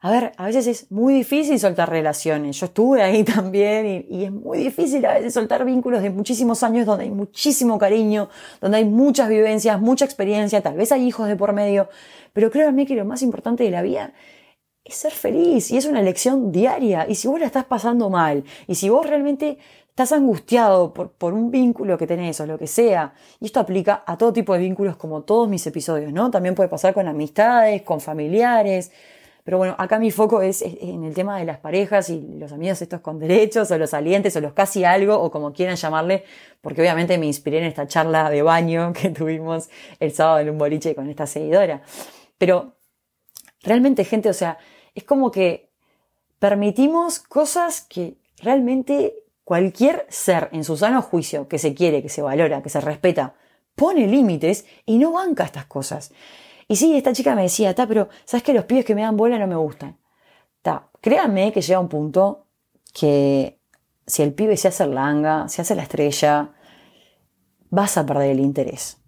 A 0.00 0.10
ver, 0.10 0.32
a 0.36 0.46
veces 0.46 0.66
es 0.66 0.92
muy 0.92 1.14
difícil 1.14 1.58
soltar 1.58 1.88
relaciones. 1.88 2.60
Yo 2.60 2.66
estuve 2.66 3.02
ahí 3.02 3.24
también 3.36 4.06
y, 4.08 4.24
es 4.24 4.32
muy 4.32 4.58
difícil 4.58 5.04
a 5.06 5.14
veces 5.14 5.32
soltar 5.32 5.64
vínculos 5.64 6.02
de 6.02 6.10
muchísimos 6.10 6.62
años 6.62 6.86
donde 6.86 7.04
hay 7.04 7.10
muchísimo 7.10 7.78
cariño, 7.78 8.28
donde 8.60 8.78
hay 8.78 8.84
muchas 8.84 9.28
vivencias, 9.28 9.80
mucha 9.80 10.04
experiencia, 10.04 10.60
tal 10.60 10.76
vez 10.76 10.92
hay 10.92 11.06
hijos 11.06 11.28
de 11.28 11.36
por 11.36 11.52
medio, 11.52 11.88
pero 12.32 12.50
créanme 12.50 12.84
que 12.84 12.94
lo 12.94 13.04
más 13.04 13.22
importante 13.22 13.64
de 13.64 13.70
la 13.70 13.82
vida 13.82 14.12
es 14.84 14.94
ser 14.94 15.12
feliz 15.12 15.70
y 15.70 15.76
es 15.76 15.86
una 15.86 16.00
elección 16.00 16.52
diaria. 16.52 17.06
Y 17.08 17.14
si 17.14 17.28
vos 17.28 17.40
la 17.40 17.46
estás 17.46 17.64
pasando 17.64 18.10
mal 18.10 18.44
y 18.66 18.74
si 18.74 18.88
vos 18.88 19.06
realmente 19.06 19.58
estás 19.96 20.12
angustiado 20.12 20.92
por, 20.92 21.12
por, 21.12 21.32
un 21.32 21.50
vínculo 21.50 21.96
que 21.96 22.06
tenés 22.06 22.38
o 22.42 22.46
lo 22.46 22.58
que 22.58 22.66
sea, 22.66 23.14
y 23.40 23.46
esto 23.46 23.60
aplica 23.60 24.04
a 24.06 24.18
todo 24.18 24.30
tipo 24.30 24.52
de 24.52 24.58
vínculos 24.58 24.98
como 24.98 25.22
todos 25.22 25.48
mis 25.48 25.66
episodios, 25.66 26.12
¿no? 26.12 26.30
También 26.30 26.54
puede 26.54 26.68
pasar 26.68 26.92
con 26.92 27.08
amistades, 27.08 27.80
con 27.80 28.02
familiares, 28.02 28.92
pero 29.42 29.56
bueno, 29.56 29.74
acá 29.78 29.98
mi 29.98 30.10
foco 30.10 30.42
es 30.42 30.60
en 30.60 31.02
el 31.04 31.14
tema 31.14 31.38
de 31.38 31.46
las 31.46 31.60
parejas 31.60 32.10
y 32.10 32.20
los 32.20 32.52
amigos 32.52 32.82
estos 32.82 33.00
con 33.00 33.18
derechos 33.18 33.70
o 33.70 33.78
los 33.78 33.88
salientes 33.88 34.36
o 34.36 34.42
los 34.42 34.52
casi 34.52 34.84
algo 34.84 35.14
o 35.14 35.30
como 35.30 35.54
quieran 35.54 35.76
llamarle, 35.76 36.24
porque 36.60 36.82
obviamente 36.82 37.16
me 37.16 37.24
inspiré 37.24 37.60
en 37.60 37.64
esta 37.64 37.86
charla 37.86 38.28
de 38.28 38.42
baño 38.42 38.92
que 39.00 39.08
tuvimos 39.08 39.70
el 39.98 40.12
sábado 40.12 40.40
en 40.40 40.50
un 40.50 40.58
boliche 40.58 40.94
con 40.94 41.08
esta 41.08 41.26
seguidora. 41.26 41.80
Pero 42.36 42.74
realmente 43.62 44.04
gente, 44.04 44.28
o 44.28 44.34
sea, 44.34 44.58
es 44.94 45.04
como 45.04 45.30
que 45.30 45.70
permitimos 46.38 47.20
cosas 47.20 47.80
que 47.80 48.18
realmente 48.42 49.22
Cualquier 49.46 50.08
ser 50.08 50.48
en 50.50 50.64
su 50.64 50.76
sano 50.76 51.00
juicio 51.02 51.46
que 51.46 51.60
se 51.60 51.72
quiere, 51.72 52.02
que 52.02 52.08
se 52.08 52.20
valora, 52.20 52.64
que 52.64 52.68
se 52.68 52.80
respeta, 52.80 53.36
pone 53.76 54.08
límites 54.08 54.66
y 54.84 54.98
no 54.98 55.12
banca 55.12 55.44
estas 55.44 55.66
cosas. 55.66 56.12
Y 56.66 56.74
sí, 56.74 56.96
esta 56.96 57.12
chica 57.12 57.36
me 57.36 57.42
decía, 57.42 57.72
ta, 57.72 57.86
pero 57.86 58.08
¿sabes 58.24 58.42
que 58.42 58.52
los 58.52 58.64
pibes 58.64 58.84
que 58.84 58.96
me 58.96 59.02
dan 59.02 59.16
bola 59.16 59.38
no 59.38 59.46
me 59.46 59.54
gustan? 59.54 60.00
Ta, 60.62 60.90
créanme 61.00 61.52
que 61.52 61.60
llega 61.60 61.78
un 61.78 61.88
punto 61.88 62.48
que 62.92 63.60
si 64.04 64.24
el 64.24 64.34
pibe 64.34 64.56
se 64.56 64.66
hace 64.66 64.82
el 64.82 64.96
langa, 64.96 65.48
se 65.48 65.62
hace 65.62 65.76
la 65.76 65.84
estrella, 65.84 66.52
vas 67.70 67.96
a 67.98 68.04
perder 68.04 68.32
el 68.32 68.40
interés. 68.40 69.00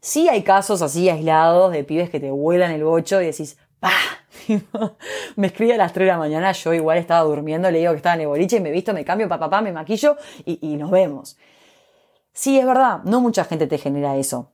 Sí 0.00 0.28
hay 0.28 0.42
casos 0.42 0.82
así 0.82 1.08
aislados 1.08 1.70
de 1.70 1.84
pibes 1.84 2.10
que 2.10 2.18
te 2.18 2.32
vuelan 2.32 2.72
el 2.72 2.82
bocho 2.82 3.22
y 3.22 3.26
decís, 3.26 3.56
¡pah! 3.78 3.92
me 5.36 5.46
escribe 5.46 5.74
a 5.74 5.76
las 5.76 5.92
3 5.92 6.06
de 6.06 6.12
la 6.12 6.18
mañana, 6.18 6.52
yo 6.52 6.72
igual 6.72 6.98
estaba 6.98 7.22
durmiendo, 7.22 7.70
le 7.70 7.78
digo 7.78 7.92
que 7.92 7.98
estaba 7.98 8.14
en 8.14 8.22
el 8.22 8.28
boliche 8.28 8.56
y 8.56 8.60
me 8.60 8.70
visto, 8.70 8.92
me 8.92 9.04
cambio, 9.04 9.28
papá, 9.28 9.46
papá, 9.46 9.62
me 9.62 9.72
maquillo 9.72 10.16
y, 10.44 10.76
nos 10.76 10.90
vemos. 10.90 11.36
Sí, 12.32 12.58
es 12.58 12.66
verdad, 12.66 13.00
no 13.04 13.20
mucha 13.20 13.44
gente 13.44 13.66
te 13.66 13.78
genera 13.78 14.16
eso. 14.16 14.52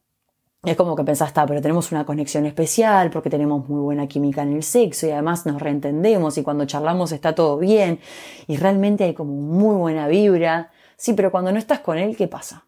Es 0.65 0.77
como 0.77 0.95
que 0.95 1.03
pensás, 1.03 1.29
está, 1.29 1.45
pero 1.45 1.61
tenemos 1.61 1.91
una 1.91 2.07
conexión 2.07 2.47
especial 2.47 3.11
porque 3.11 3.29
tenemos 3.29 3.69
muy 3.69 3.81
buena 3.81 4.07
química 4.07 4.43
en 4.43 4.53
el 4.53 4.63
sexo 4.63 5.09
y 5.09 5.11
además 5.11 5.45
nos 5.45 5.61
reentendemos 5.61 6.39
y 6.39 6.45
cuando 6.45 6.67
charlamos 6.67 7.11
está 7.11 7.35
todo 7.35 7.59
bien 7.59 7.99
y 8.47 8.57
realmente 8.57 9.03
hay 9.03 9.15
como 9.15 9.33
muy 9.33 9.75
buena 9.75 10.07
vibra. 10.07 10.71
Sí, 10.97 11.15
pero 11.15 11.33
cuando 11.33 11.51
no 11.51 11.59
estás 11.59 11.81
con 11.81 11.99
él, 11.99 12.17
¿qué 12.17 12.29
pasa? 12.29 12.67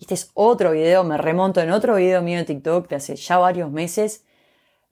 Este 0.00 0.14
es 0.14 0.30
otro 0.32 0.72
video, 0.72 1.04
me 1.04 1.18
remonto 1.18 1.60
en 1.60 1.70
otro 1.70 1.96
video 1.96 2.22
mío 2.22 2.38
de 2.38 2.44
TikTok 2.46 2.88
de 2.88 2.96
hace 2.96 3.14
ya 3.14 3.36
varios 3.36 3.70
meses 3.70 4.24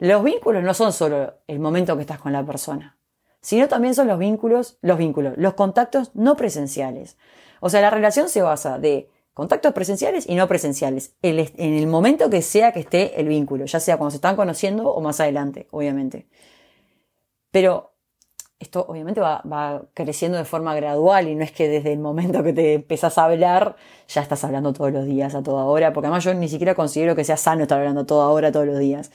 los 0.00 0.24
vínculos 0.24 0.64
no 0.64 0.74
son 0.74 0.92
solo 0.92 1.34
el 1.46 1.60
momento 1.60 1.94
que 1.94 2.00
estás 2.00 2.18
con 2.18 2.32
la 2.32 2.44
persona, 2.44 2.98
sino 3.40 3.68
también 3.68 3.94
son 3.94 4.08
los 4.08 4.18
vínculos, 4.18 4.78
los 4.80 4.98
vínculos, 4.98 5.34
los 5.36 5.54
contactos 5.54 6.10
no 6.14 6.36
presenciales. 6.36 7.18
O 7.60 7.68
sea, 7.68 7.82
la 7.82 7.90
relación 7.90 8.28
se 8.28 8.42
basa 8.42 8.78
de 8.78 9.10
contactos 9.34 9.72
presenciales 9.72 10.26
y 10.28 10.34
no 10.34 10.48
presenciales, 10.48 11.14
en 11.22 11.38
el 11.74 11.86
momento 11.86 12.30
que 12.30 12.42
sea 12.42 12.72
que 12.72 12.80
esté 12.80 13.20
el 13.20 13.28
vínculo, 13.28 13.66
ya 13.66 13.78
sea 13.78 13.98
cuando 13.98 14.10
se 14.10 14.16
están 14.16 14.36
conociendo 14.36 14.90
o 14.90 15.00
más 15.00 15.20
adelante, 15.20 15.68
obviamente. 15.70 16.26
Pero 17.50 17.92
esto 18.58 18.84
obviamente 18.88 19.20
va, 19.20 19.82
creciendo 19.94 20.36
de 20.36 20.44
forma 20.44 20.74
gradual 20.74 21.28
y 21.28 21.34
no 21.34 21.44
es 21.44 21.52
que 21.52 21.68
desde 21.68 21.92
el 21.92 21.98
momento 21.98 22.42
que 22.42 22.52
te 22.52 22.74
empezás 22.74 23.16
a 23.18 23.24
hablar 23.24 23.76
ya 24.08 24.20
estás 24.20 24.44
hablando 24.44 24.72
todos 24.72 24.92
los 24.92 25.06
días, 25.06 25.34
a 25.34 25.42
toda 25.42 25.64
hora, 25.64 25.92
porque 25.92 26.06
además 26.06 26.24
yo 26.24 26.34
ni 26.34 26.48
siquiera 26.48 26.74
considero 26.74 27.16
que 27.16 27.24
sea 27.24 27.36
sano 27.36 27.62
estar 27.62 27.78
hablando 27.78 28.06
toda 28.06 28.28
hora, 28.28 28.52
todos 28.52 28.66
los 28.66 28.78
días, 28.78 29.10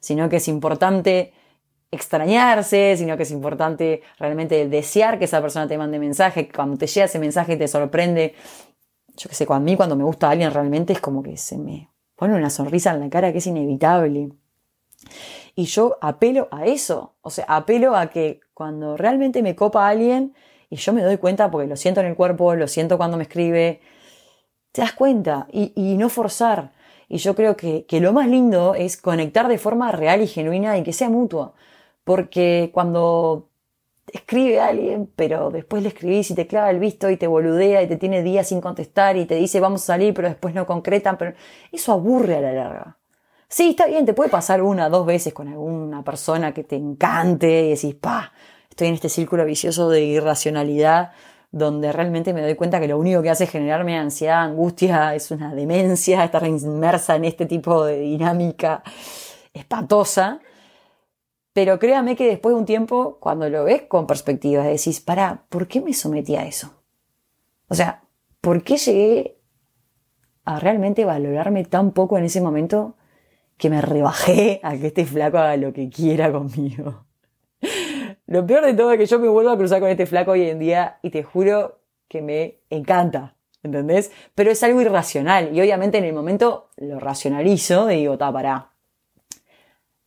sino 0.00 0.28
que 0.28 0.36
es 0.36 0.48
importante 0.48 1.32
extrañarse, 1.90 2.96
sino 2.96 3.16
que 3.16 3.22
es 3.22 3.30
importante 3.30 4.02
realmente 4.18 4.68
desear 4.68 5.18
que 5.18 5.24
esa 5.24 5.40
persona 5.40 5.66
te 5.66 5.78
mande 5.78 5.98
mensaje, 5.98 6.48
cuando 6.54 6.76
te 6.76 6.86
llega 6.86 7.06
ese 7.06 7.18
mensaje 7.18 7.56
te 7.56 7.68
sorprende. 7.68 8.34
Yo 9.16 9.28
que 9.28 9.34
sé, 9.34 9.46
a 9.48 9.58
mí 9.58 9.76
cuando 9.76 9.96
me 9.96 10.04
gusta 10.04 10.30
alguien 10.30 10.52
realmente 10.52 10.92
es 10.92 11.00
como 11.00 11.22
que 11.22 11.36
se 11.36 11.58
me 11.58 11.90
pone 12.14 12.34
una 12.34 12.50
sonrisa 12.50 12.92
en 12.92 13.00
la 13.00 13.10
cara 13.10 13.32
que 13.32 13.38
es 13.38 13.46
inevitable. 13.46 14.30
Y 15.54 15.64
yo 15.64 15.98
apelo 16.00 16.48
a 16.50 16.66
eso, 16.66 17.14
o 17.20 17.30
sea, 17.30 17.44
apelo 17.48 17.96
a 17.96 18.10
que 18.10 18.40
cuando 18.54 18.96
realmente 18.96 19.42
me 19.42 19.56
copa 19.56 19.88
alguien 19.88 20.34
y 20.70 20.76
yo 20.76 20.92
me 20.92 21.02
doy 21.02 21.16
cuenta 21.16 21.50
porque 21.50 21.66
lo 21.66 21.76
siento 21.76 22.00
en 22.00 22.06
el 22.06 22.16
cuerpo, 22.16 22.54
lo 22.54 22.68
siento 22.68 22.98
cuando 22.98 23.16
me 23.16 23.24
escribe, 23.24 23.80
te 24.72 24.82
das 24.82 24.92
cuenta 24.92 25.46
y, 25.50 25.96
no 25.96 26.08
forzar. 26.08 26.72
Y 27.08 27.18
yo 27.18 27.34
creo 27.34 27.56
que, 27.56 27.86
que, 27.86 28.00
lo 28.00 28.12
más 28.12 28.28
lindo 28.28 28.74
es 28.74 28.96
conectar 28.96 29.48
de 29.48 29.58
forma 29.58 29.92
real 29.92 30.22
y 30.22 30.26
genuina 30.26 30.76
y 30.78 30.82
que 30.82 30.92
sea 30.92 31.08
mutua. 31.08 31.54
Porque 32.04 32.70
cuando 32.72 33.48
escribe 34.12 34.60
a 34.60 34.68
alguien, 34.68 35.10
pero 35.16 35.50
después 35.50 35.82
le 35.82 35.88
escribís 35.90 36.30
y 36.30 36.34
te 36.34 36.46
clava 36.46 36.70
el 36.70 36.78
visto 36.78 37.10
y 37.10 37.16
te 37.16 37.26
boludea 37.26 37.82
y 37.82 37.88
te 37.88 37.96
tiene 37.96 38.22
días 38.22 38.48
sin 38.48 38.60
contestar 38.60 39.16
y 39.16 39.26
te 39.26 39.34
dice 39.34 39.60
vamos 39.60 39.82
a 39.82 39.86
salir, 39.86 40.14
pero 40.14 40.28
después 40.28 40.54
no 40.54 40.66
concretan, 40.66 41.16
pero 41.18 41.34
eso 41.72 41.92
aburre 41.92 42.36
a 42.36 42.40
la 42.40 42.52
larga. 42.52 42.98
Sí, 43.48 43.70
está 43.70 43.86
bien, 43.86 44.04
te 44.04 44.12
puede 44.12 44.28
pasar 44.28 44.62
una, 44.62 44.88
dos 44.90 45.06
veces 45.06 45.32
con 45.32 45.48
alguna 45.48 46.04
persona 46.04 46.52
que 46.52 46.64
te 46.64 46.76
encante 46.76 47.66
y 47.66 47.70
decís, 47.70 47.94
pa, 47.94 48.32
estoy 48.68 48.88
en 48.88 48.94
este 48.94 49.08
círculo 49.08 49.44
vicioso 49.46 49.88
de 49.88 50.02
irracionalidad 50.02 51.12
donde 51.50 51.92
realmente 51.92 52.34
me 52.34 52.42
doy 52.42 52.54
cuenta 52.54 52.80
que 52.80 52.88
lo 52.88 52.98
único 52.98 53.22
que 53.22 53.30
hace 53.30 53.44
es 53.44 53.50
generarme 53.50 53.96
ansiedad, 53.96 54.42
angustia, 54.42 55.14
es 55.14 55.30
una 55.30 55.54
demencia, 55.54 56.24
estar 56.24 56.46
inmersa 56.46 57.16
en 57.16 57.24
este 57.24 57.46
tipo 57.46 57.84
de 57.84 58.00
dinámica 58.00 58.82
espantosa. 59.52 60.40
Pero 61.52 61.78
créame 61.78 62.16
que 62.16 62.28
después 62.28 62.54
de 62.54 62.60
un 62.60 62.66
tiempo, 62.66 63.18
cuando 63.20 63.48
lo 63.48 63.64
ves 63.64 63.82
con 63.82 64.06
perspectiva, 64.06 64.64
decís, 64.64 65.00
para, 65.00 65.44
¿por 65.48 65.66
qué 65.66 65.80
me 65.80 65.94
sometí 65.94 66.36
a 66.36 66.46
eso? 66.46 66.70
O 67.68 67.74
sea, 67.74 68.02
¿por 68.40 68.62
qué 68.62 68.76
llegué 68.76 69.38
a 70.48 70.58
realmente 70.58 71.04
valorarme 71.04 71.64
tan 71.64 71.92
poco 71.92 72.16
en 72.16 72.24
ese 72.24 72.40
momento 72.40 72.96
que 73.58 73.68
me 73.68 73.82
rebajé 73.82 74.60
a 74.62 74.78
que 74.78 74.86
este 74.86 75.04
flaco 75.04 75.36
haga 75.36 75.56
lo 75.58 75.74
que 75.74 75.90
quiera 75.90 76.32
conmigo. 76.32 77.04
Lo 78.28 78.46
peor 78.46 78.66
de 78.66 78.74
todo 78.74 78.92
es 78.92 78.98
que 78.98 79.06
yo 79.06 79.18
me 79.18 79.28
vuelvo 79.28 79.50
a 79.50 79.56
cruzar 79.56 79.80
con 79.80 79.88
este 79.88 80.04
flaco 80.04 80.32
hoy 80.32 80.50
en 80.50 80.58
día 80.58 80.98
y 81.00 81.08
te 81.08 81.22
juro 81.22 81.78
que 82.08 82.20
me 82.20 82.58
encanta, 82.68 83.34
¿entendés? 83.62 84.12
Pero 84.34 84.50
es 84.50 84.62
algo 84.62 84.82
irracional 84.82 85.56
y 85.56 85.60
obviamente 85.62 85.96
en 85.96 86.04
el 86.04 86.12
momento 86.12 86.68
lo 86.76 87.00
racionalizo 87.00 87.90
y 87.90 87.96
digo, 87.96 88.18
ta, 88.18 88.30
pará. 88.30 88.72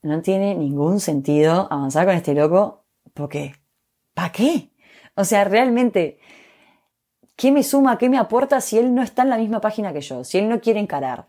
No 0.04 0.22
tiene 0.22 0.54
ningún 0.54 1.00
sentido 1.00 1.68
avanzar 1.72 2.06
con 2.06 2.14
este 2.14 2.36
loco 2.36 2.84
porque, 3.16 3.56
¿para 4.14 4.32
qué? 4.32 4.70
O 5.16 5.24
sea, 5.24 5.44
realmente, 5.44 6.20
¿qué 7.36 7.52
me 7.52 7.64
suma, 7.64 7.98
qué 7.98 8.08
me 8.08 8.20
aporta 8.20 8.62
si 8.62 8.78
él 8.78 8.94
no 8.94 9.02
está 9.02 9.24
en 9.24 9.32
la 9.32 9.38
misma 9.38 9.62
página 9.62 9.94
que 9.94 10.02
yo? 10.02 10.24
Si 10.24 10.38
él 10.38 10.48
no 10.48 10.62
quiere 10.62 10.80
encarar, 10.80 11.26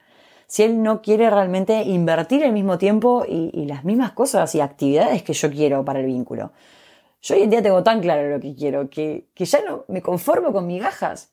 si 0.46 0.62
él 0.62 0.82
no 0.82 1.00
quiere 1.00 1.30
realmente 1.30 1.84
invertir 1.84 2.42
el 2.42 2.52
mismo 2.52 2.76
tiempo 2.76 3.24
y, 3.26 3.64
las 3.64 3.82
mismas 3.82 4.12
cosas 4.12 4.54
y 4.54 4.60
actividades 4.60 5.22
que 5.22 5.32
yo 5.32 5.50
quiero 5.50 5.86
para 5.86 6.00
el 6.00 6.04
vínculo. 6.04 6.52
Yo 7.22 7.36
hoy 7.36 7.42
en 7.42 7.50
día 7.50 7.62
tengo 7.62 7.82
tan 7.84 8.00
claro 8.00 8.28
lo 8.28 8.40
que 8.40 8.54
quiero 8.54 8.90
que, 8.90 9.28
que 9.34 9.44
ya 9.44 9.60
no 9.62 9.84
me 9.88 10.02
conformo 10.02 10.52
con 10.52 10.66
migajas. 10.66 11.32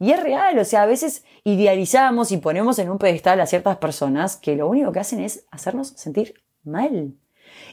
Y 0.00 0.12
es 0.12 0.22
real, 0.22 0.58
o 0.58 0.64
sea, 0.64 0.82
a 0.82 0.86
veces 0.86 1.24
idealizamos 1.44 2.32
y 2.32 2.38
ponemos 2.38 2.78
en 2.78 2.90
un 2.90 2.98
pedestal 2.98 3.40
a 3.40 3.46
ciertas 3.46 3.76
personas 3.78 4.36
que 4.36 4.56
lo 4.56 4.68
único 4.68 4.92
que 4.92 5.00
hacen 5.00 5.20
es 5.20 5.44
hacernos 5.50 5.88
sentir 5.88 6.34
mal. 6.62 7.14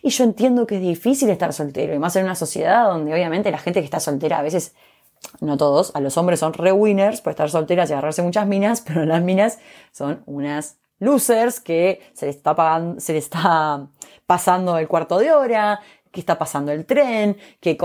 Y 0.02 0.10
yo 0.10 0.24
entiendo 0.24 0.68
que 0.68 0.76
es 0.76 0.82
difícil 0.82 1.30
estar 1.30 1.54
soltero, 1.54 1.94
y 1.94 2.00
más 2.00 2.16
en 2.16 2.26
una 2.26 2.36
sociedad 2.36 2.88
donde 2.88 3.14
obviamente 3.14 3.52
la 3.52 3.58
gente 3.58 3.80
que 3.80 3.86
está 3.86 4.00
soltera 4.00 4.40
a 4.40 4.44
veces 4.44 4.76
no 5.40 5.58
todos, 5.58 5.96
a 5.96 6.00
los 6.00 6.18
hombres 6.18 6.40
son 6.40 6.54
re 6.54 6.72
winners 6.72 7.22
por 7.22 7.32
estar 7.32 7.50
solteras 7.50 7.90
y 7.90 7.94
agarrarse 7.94 8.24
muchas 8.24 8.48
minas, 8.48 8.82
pero 8.88 9.06
las 9.06 9.22
minas 9.22 9.60
son 9.92 10.24
unas 10.26 10.78
losers 11.00 11.60
que 11.60 12.02
se 12.14 12.28
les 12.28 12.36
está 12.36 12.56
pagando, 12.56 13.00
se 13.00 13.14
les 13.14 13.24
está 13.24 13.88
pasando 14.26 14.78
el 14.78 14.88
cuarto 14.88 15.18
de 15.18 15.32
hora, 15.32 15.80
que 16.12 16.20
está 16.20 16.38
pasando 16.38 16.72
el 16.72 16.86
tren, 16.86 17.38
que 17.60 17.78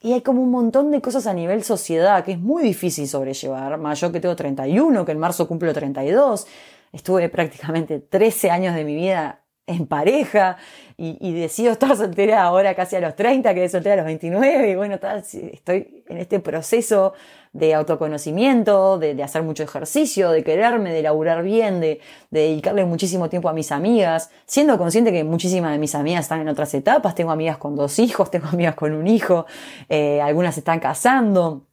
y 0.00 0.12
hay 0.12 0.20
como 0.20 0.42
un 0.42 0.50
montón 0.50 0.90
de 0.90 1.00
cosas 1.00 1.26
a 1.26 1.34
nivel 1.34 1.64
sociedad 1.64 2.24
que 2.24 2.32
es 2.32 2.38
muy 2.38 2.62
difícil 2.62 3.08
sobrellevar. 3.08 3.78
Más 3.78 4.00
yo 4.00 4.12
que 4.12 4.20
tengo 4.20 4.36
31, 4.36 5.04
que 5.04 5.12
en 5.12 5.18
marzo 5.18 5.48
cumplo 5.48 5.72
32, 5.72 6.46
estuve 6.92 7.28
prácticamente 7.28 8.00
13 8.00 8.50
años 8.50 8.74
de 8.74 8.84
mi 8.84 8.94
vida 8.94 9.42
en 9.66 9.86
pareja 9.86 10.58
y, 10.96 11.18
y, 11.20 11.34
decido 11.34 11.72
estar 11.72 11.96
soltera 11.96 12.44
ahora 12.44 12.74
casi 12.76 12.94
a 12.94 13.00
los 13.00 13.16
30, 13.16 13.52
quedé 13.52 13.68
soltera 13.68 13.94
a 13.94 13.96
los 13.96 14.06
29 14.06 14.70
y 14.70 14.76
bueno, 14.76 15.00
tal, 15.00 15.18
estoy 15.18 16.04
en 16.06 16.18
este 16.18 16.38
proceso 16.38 17.14
de 17.56 17.74
autoconocimiento, 17.74 18.98
de, 18.98 19.14
de, 19.14 19.22
hacer 19.22 19.42
mucho 19.42 19.62
ejercicio, 19.62 20.30
de 20.30 20.44
quererme, 20.44 20.92
de 20.92 21.02
laburar 21.02 21.42
bien, 21.42 21.80
de, 21.80 22.00
de, 22.30 22.40
dedicarle 22.40 22.84
muchísimo 22.84 23.28
tiempo 23.28 23.48
a 23.48 23.52
mis 23.52 23.72
amigas, 23.72 24.30
siendo 24.44 24.76
consciente 24.76 25.12
que 25.12 25.24
muchísimas 25.24 25.72
de 25.72 25.78
mis 25.78 25.94
amigas 25.94 26.24
están 26.24 26.40
en 26.40 26.48
otras 26.48 26.72
etapas, 26.74 27.14
tengo 27.14 27.30
amigas 27.30 27.56
con 27.56 27.74
dos 27.74 27.98
hijos, 27.98 28.30
tengo 28.30 28.48
amigas 28.48 28.74
con 28.74 28.92
un 28.92 29.06
hijo, 29.06 29.46
eh, 29.88 30.20
algunas 30.20 30.56
están 30.58 30.80
casando, 30.80 31.66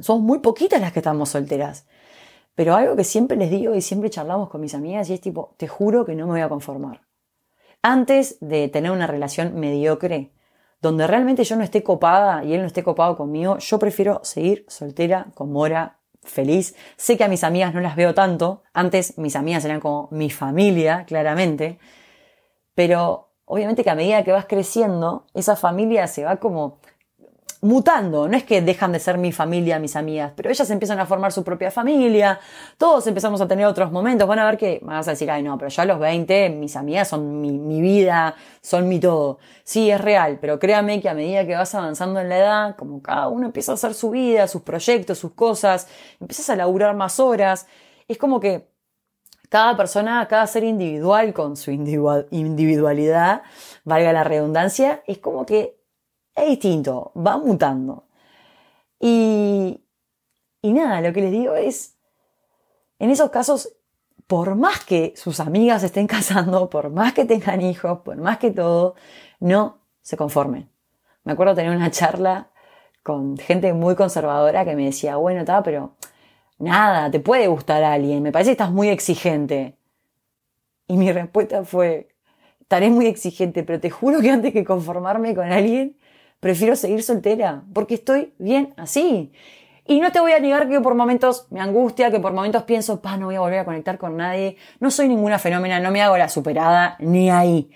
son 0.00 0.22
muy 0.22 0.40
poquitas 0.40 0.80
las 0.80 0.92
que 0.92 0.98
estamos 0.98 1.28
solteras. 1.28 1.86
Pero 2.54 2.74
algo 2.74 2.96
que 2.96 3.04
siempre 3.04 3.36
les 3.36 3.50
digo 3.50 3.74
y 3.74 3.80
siempre 3.80 4.10
charlamos 4.10 4.48
con 4.48 4.60
mis 4.60 4.74
amigas 4.74 5.08
y 5.08 5.14
es 5.14 5.20
tipo, 5.20 5.54
te 5.56 5.68
juro 5.68 6.04
que 6.04 6.16
no 6.16 6.26
me 6.26 6.32
voy 6.32 6.40
a 6.40 6.48
conformar. 6.48 7.02
Antes 7.82 8.38
de 8.40 8.68
tener 8.68 8.90
una 8.90 9.06
relación 9.06 9.60
mediocre, 9.60 10.32
donde 10.80 11.06
realmente 11.06 11.44
yo 11.44 11.56
no 11.56 11.64
esté 11.64 11.82
copada 11.82 12.44
y 12.44 12.54
él 12.54 12.60
no 12.60 12.66
esté 12.66 12.82
copado 12.82 13.16
conmigo, 13.16 13.58
yo 13.58 13.78
prefiero 13.78 14.20
seguir 14.22 14.64
soltera, 14.68 15.26
con 15.34 15.50
Mora, 15.52 15.98
feliz. 16.22 16.74
Sé 16.96 17.16
que 17.16 17.24
a 17.24 17.28
mis 17.28 17.44
amigas 17.44 17.74
no 17.74 17.80
las 17.80 17.96
veo 17.96 18.14
tanto. 18.14 18.62
Antes 18.72 19.18
mis 19.18 19.36
amigas 19.36 19.64
eran 19.64 19.80
como 19.80 20.08
mi 20.10 20.30
familia, 20.30 21.04
claramente. 21.06 21.78
Pero 22.74 23.30
obviamente 23.44 23.82
que 23.82 23.90
a 23.90 23.94
medida 23.94 24.22
que 24.22 24.32
vas 24.32 24.46
creciendo, 24.46 25.26
esa 25.34 25.56
familia 25.56 26.06
se 26.06 26.24
va 26.24 26.36
como 26.36 26.78
mutando. 27.60 28.28
No 28.28 28.36
es 28.36 28.44
que 28.44 28.62
dejan 28.62 28.92
de 28.92 29.00
ser 29.00 29.18
mi 29.18 29.32
familia, 29.32 29.78
mis 29.78 29.96
amigas, 29.96 30.32
pero 30.36 30.50
ellas 30.50 30.68
empiezan 30.70 30.98
a 31.00 31.06
formar 31.06 31.32
su 31.32 31.42
propia 31.44 31.70
familia. 31.70 32.38
Todos 32.76 33.06
empezamos 33.06 33.40
a 33.40 33.48
tener 33.48 33.66
otros 33.66 33.90
momentos. 33.90 34.28
Van 34.28 34.38
a 34.38 34.46
ver 34.46 34.56
que 34.56 34.80
me 34.82 34.94
vas 34.94 35.08
a 35.08 35.12
decir, 35.12 35.30
ay 35.30 35.42
no, 35.42 35.58
pero 35.58 35.68
ya 35.68 35.82
a 35.82 35.86
los 35.86 35.98
20 35.98 36.50
mis 36.50 36.76
amigas 36.76 37.08
son 37.08 37.40
mi, 37.40 37.58
mi 37.58 37.80
vida, 37.80 38.34
son 38.60 38.88
mi 38.88 39.00
todo. 39.00 39.38
Sí, 39.64 39.90
es 39.90 40.00
real, 40.00 40.38
pero 40.40 40.58
créame 40.58 41.00
que 41.00 41.08
a 41.08 41.14
medida 41.14 41.46
que 41.46 41.54
vas 41.54 41.74
avanzando 41.74 42.20
en 42.20 42.28
la 42.28 42.38
edad, 42.38 42.76
como 42.76 43.02
cada 43.02 43.28
uno 43.28 43.46
empieza 43.46 43.72
a 43.72 43.74
hacer 43.74 43.94
su 43.94 44.10
vida, 44.10 44.48
sus 44.48 44.62
proyectos, 44.62 45.18
sus 45.18 45.32
cosas, 45.32 45.88
empiezas 46.20 46.50
a 46.50 46.56
laburar 46.56 46.94
más 46.94 47.20
horas. 47.20 47.66
Es 48.06 48.18
como 48.18 48.40
que 48.40 48.68
cada 49.48 49.76
persona, 49.76 50.26
cada 50.28 50.46
ser 50.46 50.64
individual 50.64 51.32
con 51.32 51.56
su 51.56 51.70
individualidad, 51.70 53.42
valga 53.84 54.12
la 54.12 54.24
redundancia, 54.24 55.02
es 55.06 55.18
como 55.18 55.46
que 55.46 55.77
es 56.42 56.48
distinto, 56.48 57.12
va 57.16 57.36
mutando. 57.38 58.04
Y, 59.00 59.80
y 60.62 60.72
nada, 60.72 61.00
lo 61.00 61.12
que 61.12 61.22
les 61.22 61.30
digo 61.30 61.54
es, 61.54 61.96
en 62.98 63.10
esos 63.10 63.30
casos, 63.30 63.72
por 64.26 64.54
más 64.56 64.84
que 64.84 65.14
sus 65.16 65.40
amigas 65.40 65.82
estén 65.82 66.06
casando, 66.16 66.68
por 66.70 66.90
más 66.90 67.12
que 67.12 67.24
tengan 67.24 67.60
hijos, 67.62 68.00
por 68.00 68.16
más 68.16 68.38
que 68.38 68.50
todo, 68.50 68.94
no 69.40 69.78
se 70.02 70.16
conformen. 70.16 70.70
Me 71.24 71.32
acuerdo 71.32 71.54
tener 71.54 71.74
una 71.74 71.90
charla 71.90 72.50
con 73.02 73.36
gente 73.38 73.72
muy 73.72 73.94
conservadora 73.94 74.64
que 74.64 74.76
me 74.76 74.86
decía, 74.86 75.16
bueno, 75.16 75.40
está, 75.40 75.62
pero 75.62 75.94
nada, 76.58 77.10
te 77.10 77.20
puede 77.20 77.46
gustar 77.46 77.82
a 77.82 77.92
alguien, 77.94 78.22
me 78.22 78.32
parece 78.32 78.50
que 78.50 78.52
estás 78.52 78.70
muy 78.70 78.88
exigente. 78.88 79.76
Y 80.86 80.96
mi 80.96 81.12
respuesta 81.12 81.64
fue, 81.64 82.08
estaré 82.60 82.90
muy 82.90 83.06
exigente, 83.06 83.62
pero 83.62 83.80
te 83.80 83.90
juro 83.90 84.20
que 84.20 84.30
antes 84.30 84.52
que 84.52 84.64
conformarme 84.64 85.34
con 85.34 85.50
alguien, 85.50 85.96
prefiero 86.40 86.76
seguir 86.76 87.02
soltera, 87.02 87.62
porque 87.72 87.94
estoy 87.94 88.34
bien 88.38 88.74
así. 88.76 89.32
Y 89.86 90.00
no 90.00 90.12
te 90.12 90.20
voy 90.20 90.32
a 90.32 90.38
negar 90.38 90.68
que 90.68 90.80
por 90.80 90.94
momentos 90.94 91.46
me 91.50 91.60
angustia, 91.60 92.10
que 92.10 92.20
por 92.20 92.32
momentos 92.32 92.64
pienso, 92.64 93.00
pa, 93.00 93.16
no 93.16 93.26
voy 93.26 93.36
a 93.36 93.40
volver 93.40 93.60
a 93.60 93.64
conectar 93.64 93.96
con 93.96 94.16
nadie, 94.16 94.56
no 94.80 94.90
soy 94.90 95.08
ninguna 95.08 95.38
fenómena, 95.38 95.80
no 95.80 95.90
me 95.90 96.02
hago 96.02 96.18
la 96.18 96.28
superada, 96.28 96.96
ni 96.98 97.30
ahí. 97.30 97.70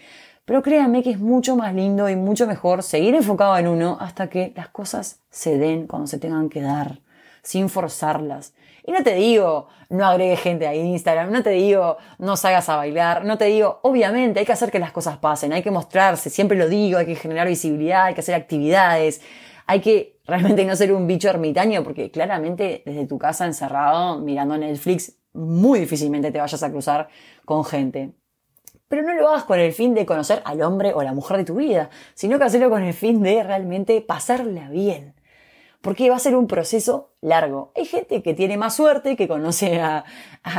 Pero 0.44 0.62
créanme 0.62 1.02
que 1.02 1.10
es 1.10 1.18
mucho 1.18 1.56
más 1.56 1.74
lindo 1.74 2.08
y 2.10 2.16
mucho 2.16 2.46
mejor 2.46 2.82
seguir 2.82 3.14
enfocado 3.14 3.56
en 3.56 3.68
uno 3.68 3.96
hasta 4.00 4.28
que 4.28 4.52
las 4.56 4.68
cosas 4.68 5.20
se 5.30 5.56
den 5.56 5.86
cuando 5.86 6.06
se 6.06 6.18
tengan 6.18 6.50
que 6.50 6.60
dar, 6.60 7.00
sin 7.42 7.68
forzarlas. 7.68 8.52
Y 8.84 8.92
no 8.92 9.02
te 9.02 9.14
digo, 9.14 9.68
no 9.90 10.06
agregues 10.06 10.40
gente 10.40 10.66
a 10.66 10.74
Instagram, 10.74 11.30
no 11.30 11.42
te 11.42 11.50
digo, 11.50 11.98
no 12.18 12.36
salgas 12.36 12.68
a 12.68 12.76
bailar, 12.76 13.24
no 13.24 13.38
te 13.38 13.44
digo, 13.44 13.78
obviamente 13.82 14.40
hay 14.40 14.46
que 14.46 14.52
hacer 14.52 14.72
que 14.72 14.80
las 14.80 14.90
cosas 14.90 15.18
pasen, 15.18 15.52
hay 15.52 15.62
que 15.62 15.70
mostrarse, 15.70 16.30
siempre 16.30 16.58
lo 16.58 16.68
digo, 16.68 16.98
hay 16.98 17.06
que 17.06 17.14
generar 17.14 17.46
visibilidad, 17.46 18.06
hay 18.06 18.14
que 18.14 18.20
hacer 18.20 18.34
actividades, 18.34 19.20
hay 19.66 19.80
que 19.80 20.20
realmente 20.26 20.64
no 20.64 20.74
ser 20.74 20.92
un 20.92 21.06
bicho 21.06 21.28
ermitaño 21.28 21.84
porque 21.84 22.10
claramente 22.10 22.82
desde 22.84 23.06
tu 23.06 23.18
casa 23.18 23.46
encerrado 23.46 24.18
mirando 24.18 24.56
Netflix 24.56 25.16
muy 25.32 25.80
difícilmente 25.80 26.30
te 26.30 26.40
vayas 26.40 26.62
a 26.62 26.70
cruzar 26.70 27.08
con 27.44 27.64
gente. 27.64 28.12
Pero 28.88 29.02
no 29.02 29.14
lo 29.14 29.28
hagas 29.28 29.44
con 29.44 29.58
el 29.58 29.72
fin 29.72 29.94
de 29.94 30.04
conocer 30.04 30.42
al 30.44 30.60
hombre 30.60 30.92
o 30.92 31.02
la 31.02 31.14
mujer 31.14 31.38
de 31.38 31.44
tu 31.44 31.54
vida, 31.54 31.88
sino 32.14 32.38
que 32.38 32.44
hacerlo 32.44 32.68
con 32.68 32.82
el 32.82 32.92
fin 32.92 33.22
de 33.22 33.42
realmente 33.42 34.00
pasarla 34.02 34.68
bien. 34.68 35.11
Porque 35.82 36.08
va 36.08 36.16
a 36.16 36.20
ser 36.20 36.36
un 36.36 36.46
proceso 36.46 37.10
largo. 37.20 37.72
Hay 37.76 37.84
gente 37.84 38.22
que 38.22 38.34
tiene 38.34 38.56
más 38.56 38.76
suerte, 38.76 39.16
que 39.16 39.28
conoce 39.28 39.80
a, 39.80 40.04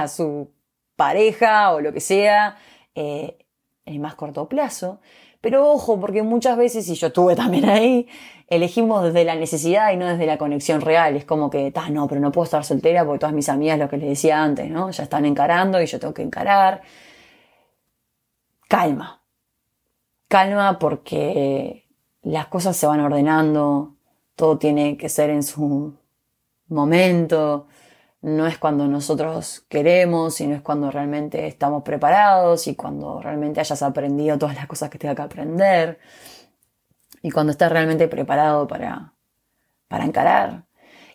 su 0.08 0.52
pareja 0.96 1.72
o 1.74 1.82
lo 1.82 1.92
que 1.94 2.02
sea 2.02 2.58
eh, 2.94 3.38
en 3.86 4.02
más 4.02 4.16
corto 4.16 4.48
plazo. 4.48 5.00
Pero 5.42 5.70
ojo, 5.70 6.00
porque 6.00 6.24
muchas 6.24 6.58
veces, 6.58 6.88
y 6.90 6.96
yo 6.96 7.08
estuve 7.08 7.36
también 7.44 7.70
ahí, 7.70 8.08
elegimos 8.48 9.04
desde 9.04 9.26
la 9.26 9.36
necesidad 9.36 9.92
y 9.92 9.98
no 9.98 10.08
desde 10.08 10.26
la 10.26 10.38
conexión 10.38 10.82
real. 10.82 11.16
Es 11.16 11.26
como 11.26 11.50
que, 11.50 11.74
no, 11.92 12.08
pero 12.08 12.22
no 12.22 12.32
puedo 12.32 12.46
estar 12.46 12.64
soltera 12.66 13.06
porque 13.06 13.20
todas 13.20 13.36
mis 13.36 13.50
amigas, 13.50 13.80
lo 13.80 13.90
que 13.90 13.98
les 13.98 14.10
decía 14.10 14.44
antes, 14.44 14.70
¿no? 14.70 14.92
Ya 14.92 15.04
están 15.04 15.26
encarando 15.26 15.82
y 15.82 15.86
yo 15.86 16.00
tengo 16.00 16.14
que 16.14 16.22
encarar. 16.22 16.82
Calma. 18.68 19.22
Calma 20.28 20.80
porque 20.80 21.88
las 22.24 22.48
cosas 22.48 22.76
se 22.76 22.88
van 22.88 23.02
ordenando, 23.02 23.96
todo 24.36 24.58
tiene 24.58 24.98
que 24.98 25.10
ser 25.10 25.30
en 25.30 25.44
su 25.44 25.94
momento 26.68 27.68
no 28.24 28.48
es 28.48 28.58
cuando 28.58 28.88
nosotros 28.88 29.66
queremos, 29.68 30.36
sino 30.36 30.56
es 30.56 30.62
cuando 30.62 30.90
realmente 30.90 31.46
estamos 31.46 31.84
preparados 31.84 32.68
y 32.68 32.76
cuando 32.76 33.22
realmente 33.22 33.60
hayas 33.60 33.84
aprendido 33.84 34.38
todas 34.38 34.56
las 34.56 34.66
cosas 34.66 34.90
que 34.90 34.98
tenga 34.98 35.14
que 35.14 35.22
aprender 35.22 36.00
y 37.22 37.32
cuando 37.32 37.52
estás 37.52 37.70
realmente 37.70 38.08
preparado 38.08 38.66
para, 38.66 39.14
para 39.90 40.06
encarar. 40.06 40.64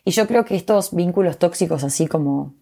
Y 0.05 0.11
yo 0.11 0.27
creo 0.27 0.45
que 0.45 0.55
estos 0.55 0.93
vínculos 0.93 1.39
tóxicos, 1.39 1.83
así 1.83 2.05
como, 2.05 2.53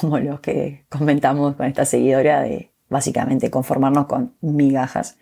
como 0.00 0.18
los 0.18 0.40
que 0.40 0.84
comentamos 0.90 1.56
con 1.56 1.64
esta 1.64 1.86
seguidora 1.86 2.42
de 2.42 2.70
básicamente 2.90 3.50
conformarnos 3.50 4.06
con 4.06 4.34
migajas, 4.42 5.16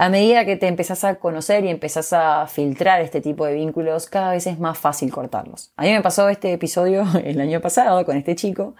a 0.00 0.08
medida 0.08 0.44
que 0.44 0.56
te 0.56 0.68
empezás 0.68 1.02
a 1.02 1.16
conocer 1.16 1.64
y 1.64 1.68
empezás 1.68 2.12
a 2.12 2.46
filtrar 2.46 3.00
este 3.00 3.20
tipo 3.20 3.44
de 3.44 3.54
vínculos, 3.54 4.06
cada 4.06 4.30
vez 4.30 4.46
es 4.46 4.60
más 4.60 4.78
fácil 4.78 5.10
cortarlos. 5.10 5.72
A 5.76 5.82
mí 5.82 5.90
me 5.90 6.00
pasó 6.02 6.28
este 6.28 6.52
episodio 6.52 7.04
el 7.24 7.40
año 7.40 7.60
pasado 7.60 8.06
con 8.06 8.16
este 8.16 8.36
chico, 8.36 8.76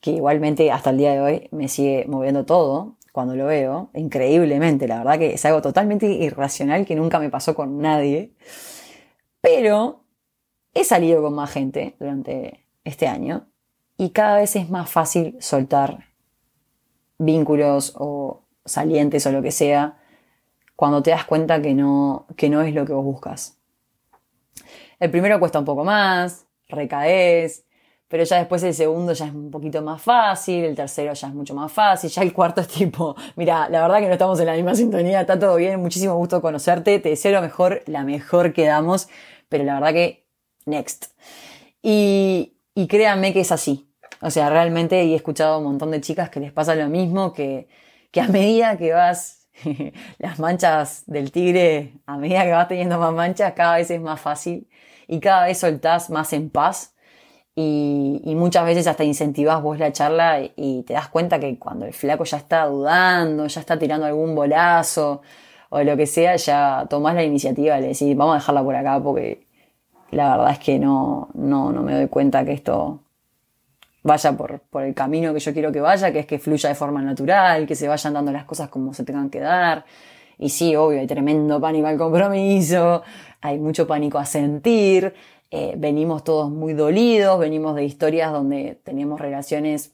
que 0.00 0.12
igualmente 0.12 0.70
hasta 0.70 0.90
el 0.90 0.98
día 0.98 1.12
de 1.12 1.20
hoy 1.20 1.48
me 1.50 1.66
sigue 1.66 2.06
moviendo 2.08 2.46
todo 2.46 2.96
cuando 3.12 3.34
lo 3.34 3.46
veo, 3.46 3.90
increíblemente, 3.92 4.86
la 4.86 4.98
verdad 4.98 5.18
que 5.18 5.34
es 5.34 5.44
algo 5.44 5.62
totalmente 5.62 6.06
irracional 6.06 6.86
que 6.86 6.94
nunca 6.94 7.18
me 7.18 7.28
pasó 7.28 7.56
con 7.56 7.80
nadie, 7.80 8.32
pero 9.40 10.04
he 10.74 10.84
salido 10.84 11.22
con 11.22 11.34
más 11.34 11.50
gente 11.50 11.96
durante 11.98 12.64
este 12.84 13.08
año 13.08 13.48
y 13.96 14.10
cada 14.10 14.36
vez 14.36 14.54
es 14.54 14.70
más 14.70 14.88
fácil 14.88 15.36
soltar 15.40 16.04
vínculos 17.18 17.94
o 17.98 18.44
salientes 18.64 19.26
o 19.26 19.32
lo 19.32 19.42
que 19.42 19.50
sea 19.50 19.99
cuando 20.80 21.02
te 21.02 21.10
das 21.10 21.26
cuenta 21.26 21.60
que 21.60 21.74
no, 21.74 22.24
que 22.38 22.48
no 22.48 22.62
es 22.62 22.74
lo 22.74 22.86
que 22.86 22.94
vos 22.94 23.04
buscas. 23.04 23.58
El 24.98 25.10
primero 25.10 25.38
cuesta 25.38 25.58
un 25.58 25.66
poco 25.66 25.84
más, 25.84 26.46
recaes, 26.68 27.66
pero 28.08 28.24
ya 28.24 28.38
después 28.38 28.62
el 28.62 28.72
segundo 28.72 29.12
ya 29.12 29.26
es 29.26 29.34
un 29.34 29.50
poquito 29.50 29.82
más 29.82 30.00
fácil, 30.00 30.64
el 30.64 30.74
tercero 30.74 31.12
ya 31.12 31.28
es 31.28 31.34
mucho 31.34 31.52
más 31.54 31.70
fácil, 31.70 32.08
ya 32.08 32.22
el 32.22 32.32
cuarto 32.32 32.62
es 32.62 32.68
tipo, 32.68 33.14
mira, 33.36 33.68
la 33.68 33.82
verdad 33.82 33.98
que 33.98 34.06
no 34.06 34.14
estamos 34.14 34.40
en 34.40 34.46
la 34.46 34.54
misma 34.54 34.74
sintonía, 34.74 35.20
está 35.20 35.38
todo 35.38 35.56
bien, 35.56 35.78
muchísimo 35.82 36.14
gusto 36.14 36.40
conocerte, 36.40 36.98
te 36.98 37.10
deseo 37.10 37.32
lo 37.32 37.42
mejor, 37.42 37.82
la 37.84 38.02
mejor 38.02 38.54
que 38.54 38.64
damos, 38.64 39.10
pero 39.50 39.64
la 39.64 39.74
verdad 39.74 39.92
que 39.92 40.24
next. 40.64 41.12
Y, 41.82 42.54
y 42.74 42.86
créanme 42.86 43.34
que 43.34 43.40
es 43.40 43.52
así. 43.52 43.92
O 44.22 44.30
sea, 44.30 44.48
realmente 44.48 44.98
he 44.98 45.14
escuchado 45.14 45.56
a 45.56 45.58
un 45.58 45.64
montón 45.64 45.90
de 45.90 46.00
chicas 46.00 46.30
que 46.30 46.40
les 46.40 46.52
pasa 46.52 46.74
lo 46.74 46.88
mismo, 46.88 47.34
que, 47.34 47.68
que 48.12 48.22
a 48.22 48.28
medida 48.28 48.78
que 48.78 48.94
vas 48.94 49.39
las 50.18 50.38
manchas 50.38 51.04
del 51.06 51.32
tigre, 51.32 51.94
a 52.06 52.16
medida 52.16 52.44
que 52.44 52.52
vas 52.52 52.68
teniendo 52.68 52.98
más 52.98 53.12
manchas, 53.12 53.52
cada 53.54 53.76
vez 53.76 53.90
es 53.90 54.00
más 54.00 54.20
fácil 54.20 54.68
y 55.06 55.20
cada 55.20 55.46
vez 55.46 55.58
soltás 55.58 56.10
más 56.10 56.32
en 56.32 56.50
paz 56.50 56.94
y, 57.54 58.34
muchas 58.36 58.64
veces 58.64 58.86
hasta 58.86 59.04
incentivás 59.04 59.62
vos 59.62 59.78
la 59.78 59.92
charla 59.92 60.40
y, 60.56 60.82
te 60.84 60.94
das 60.94 61.08
cuenta 61.08 61.38
que 61.40 61.58
cuando 61.58 61.86
el 61.86 61.92
flaco 61.92 62.24
ya 62.24 62.38
está 62.38 62.66
dudando, 62.66 63.46
ya 63.46 63.60
está 63.60 63.78
tirando 63.78 64.06
algún 64.06 64.34
bolazo 64.34 65.22
o 65.70 65.82
lo 65.82 65.96
que 65.96 66.06
sea, 66.06 66.36
ya 66.36 66.86
tomás 66.88 67.14
la 67.14 67.24
iniciativa 67.24 67.78
y 67.78 67.82
le 67.82 67.88
decís, 67.88 68.16
vamos 68.16 68.34
a 68.34 68.38
dejarla 68.38 68.62
por 68.62 68.74
acá 68.76 69.00
porque 69.02 69.46
la 70.10 70.36
verdad 70.36 70.52
es 70.52 70.58
que 70.58 70.78
no, 70.78 71.28
no, 71.34 71.72
no 71.72 71.82
me 71.82 71.94
doy 71.94 72.08
cuenta 72.08 72.44
que 72.44 72.52
esto 72.52 73.00
vaya 74.02 74.32
por, 74.32 74.60
por 74.60 74.82
el 74.82 74.94
camino 74.94 75.32
que 75.34 75.40
yo 75.40 75.52
quiero 75.52 75.72
que 75.72 75.80
vaya, 75.80 76.12
que 76.12 76.20
es 76.20 76.26
que 76.26 76.38
fluya 76.38 76.68
de 76.68 76.74
forma 76.74 77.02
natural, 77.02 77.66
que 77.66 77.74
se 77.74 77.88
vayan 77.88 78.14
dando 78.14 78.32
las 78.32 78.44
cosas 78.44 78.68
como 78.68 78.94
se 78.94 79.04
tengan 79.04 79.30
que 79.30 79.40
dar. 79.40 79.84
Y 80.38 80.48
sí, 80.48 80.74
obvio, 80.74 81.00
hay 81.00 81.06
tremendo 81.06 81.60
pánico 81.60 81.86
al 81.86 81.98
compromiso, 81.98 83.02
hay 83.40 83.58
mucho 83.58 83.86
pánico 83.86 84.18
a 84.18 84.24
sentir, 84.24 85.14
eh, 85.50 85.74
venimos 85.76 86.24
todos 86.24 86.50
muy 86.50 86.72
dolidos, 86.72 87.38
venimos 87.38 87.74
de 87.74 87.84
historias 87.84 88.32
donde 88.32 88.80
teníamos 88.84 89.20
relaciones 89.20 89.92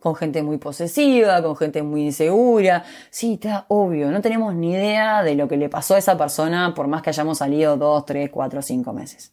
con 0.00 0.14
gente 0.14 0.42
muy 0.42 0.58
posesiva, 0.58 1.42
con 1.42 1.56
gente 1.56 1.82
muy 1.82 2.06
insegura. 2.06 2.84
Sí, 3.10 3.34
está 3.34 3.66
obvio, 3.68 4.10
no 4.10 4.20
tenemos 4.20 4.54
ni 4.54 4.72
idea 4.72 5.22
de 5.22 5.34
lo 5.34 5.48
que 5.48 5.56
le 5.56 5.68
pasó 5.68 5.94
a 5.94 5.98
esa 5.98 6.16
persona 6.16 6.72
por 6.74 6.88
más 6.88 7.02
que 7.02 7.10
hayamos 7.10 7.38
salido 7.38 7.76
dos, 7.76 8.04
tres, 8.06 8.30
cuatro, 8.30 8.62
cinco 8.62 8.92
meses. 8.92 9.32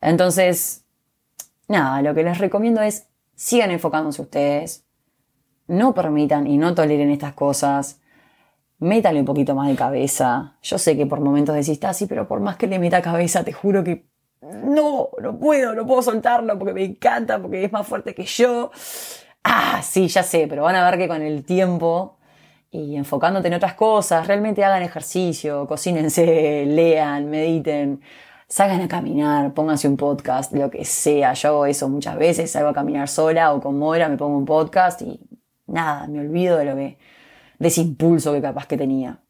Entonces, 0.00 0.85
nada, 1.68 2.02
lo 2.02 2.14
que 2.14 2.22
les 2.22 2.38
recomiendo 2.38 2.80
es 2.80 3.08
sigan 3.34 3.70
enfocándose 3.70 4.22
ustedes, 4.22 4.84
no 5.68 5.94
permitan 5.94 6.46
y 6.46 6.58
no 6.58 6.74
toleren 6.74 7.10
estas 7.10 7.34
cosas, 7.34 8.00
métanle 8.78 9.20
un 9.20 9.26
poquito 9.26 9.54
más 9.54 9.68
de 9.68 9.76
cabeza. 9.76 10.56
Yo 10.62 10.78
sé 10.78 10.96
que 10.96 11.06
por 11.06 11.20
momentos 11.20 11.54
decís, 11.54 11.78
ah, 11.84 11.92
sí, 11.92 12.06
pero 12.06 12.28
por 12.28 12.40
más 12.40 12.56
que 12.56 12.66
le 12.66 12.78
meta 12.78 13.02
cabeza, 13.02 13.44
te 13.44 13.52
juro 13.52 13.82
que 13.84 14.06
no, 14.40 15.10
no 15.20 15.38
puedo, 15.38 15.74
no 15.74 15.86
puedo 15.86 16.02
soltarlo 16.02 16.58
porque 16.58 16.74
me 16.74 16.84
encanta, 16.84 17.40
porque 17.40 17.64
es 17.64 17.72
más 17.72 17.86
fuerte 17.86 18.14
que 18.14 18.24
yo. 18.24 18.70
Ah, 19.44 19.80
sí, 19.82 20.08
ya 20.08 20.22
sé, 20.22 20.46
pero 20.48 20.62
van 20.62 20.76
a 20.76 20.88
ver 20.90 20.98
que 20.98 21.08
con 21.08 21.22
el 21.22 21.44
tiempo 21.44 22.16
y 22.70 22.96
enfocándote 22.96 23.48
en 23.48 23.54
otras 23.54 23.74
cosas, 23.74 24.26
realmente 24.26 24.64
hagan 24.64 24.82
ejercicio, 24.82 25.66
cocínense, 25.66 26.64
lean, 26.66 27.30
mediten, 27.30 28.00
salgan 28.48 28.80
a 28.80 28.88
caminar, 28.88 29.54
pónganse 29.54 29.88
un 29.88 29.96
podcast, 29.96 30.52
lo 30.52 30.70
que 30.70 30.84
sea. 30.84 31.32
Yo 31.34 31.48
hago 31.48 31.66
eso 31.66 31.88
muchas 31.88 32.16
veces, 32.16 32.50
salgo 32.50 32.68
a 32.70 32.74
caminar 32.74 33.08
sola 33.08 33.52
o 33.54 33.60
con 33.60 33.78
Mora, 33.78 34.08
me 34.08 34.16
pongo 34.16 34.38
un 34.38 34.44
podcast 34.44 35.02
y 35.02 35.20
nada, 35.66 36.06
me 36.08 36.20
olvido 36.20 36.58
de 36.58 36.64
lo 36.64 36.76
que, 36.76 36.98
de 37.58 37.68
ese 37.68 37.80
impulso 37.82 38.32
que 38.32 38.42
capaz 38.42 38.66
que 38.66 38.76
tenía. 38.76 39.20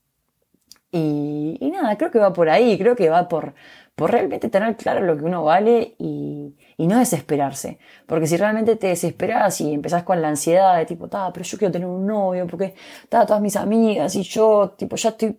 Y, 0.92 1.58
nada, 1.72 1.96
creo 1.98 2.10
que 2.10 2.18
va 2.18 2.32
por 2.32 2.48
ahí, 2.48 2.78
creo 2.78 2.96
que 2.96 3.10
va 3.10 3.28
por, 3.28 3.54
por 3.94 4.10
realmente 4.12 4.48
tener 4.48 4.76
claro 4.76 5.02
lo 5.04 5.16
que 5.16 5.24
uno 5.24 5.42
vale 5.44 5.94
y, 5.98 6.56
y 6.76 6.86
no 6.86 6.98
desesperarse. 6.98 7.78
Porque 8.06 8.26
si 8.26 8.36
realmente 8.36 8.76
te 8.76 8.88
desesperas 8.88 9.60
y 9.60 9.74
empezás 9.74 10.04
con 10.04 10.22
la 10.22 10.28
ansiedad 10.28 10.76
de 10.78 10.86
tipo, 10.86 11.08
ta, 11.08 11.32
pero 11.32 11.44
yo 11.44 11.58
quiero 11.58 11.72
tener 11.72 11.88
un 11.88 12.06
novio, 12.06 12.46
porque 12.46 12.74
ta, 13.08 13.26
todas 13.26 13.42
mis 13.42 13.56
amigas 13.56 14.14
y 14.16 14.22
yo, 14.22 14.74
tipo, 14.78 14.96
ya 14.96 15.10
estoy 15.10 15.36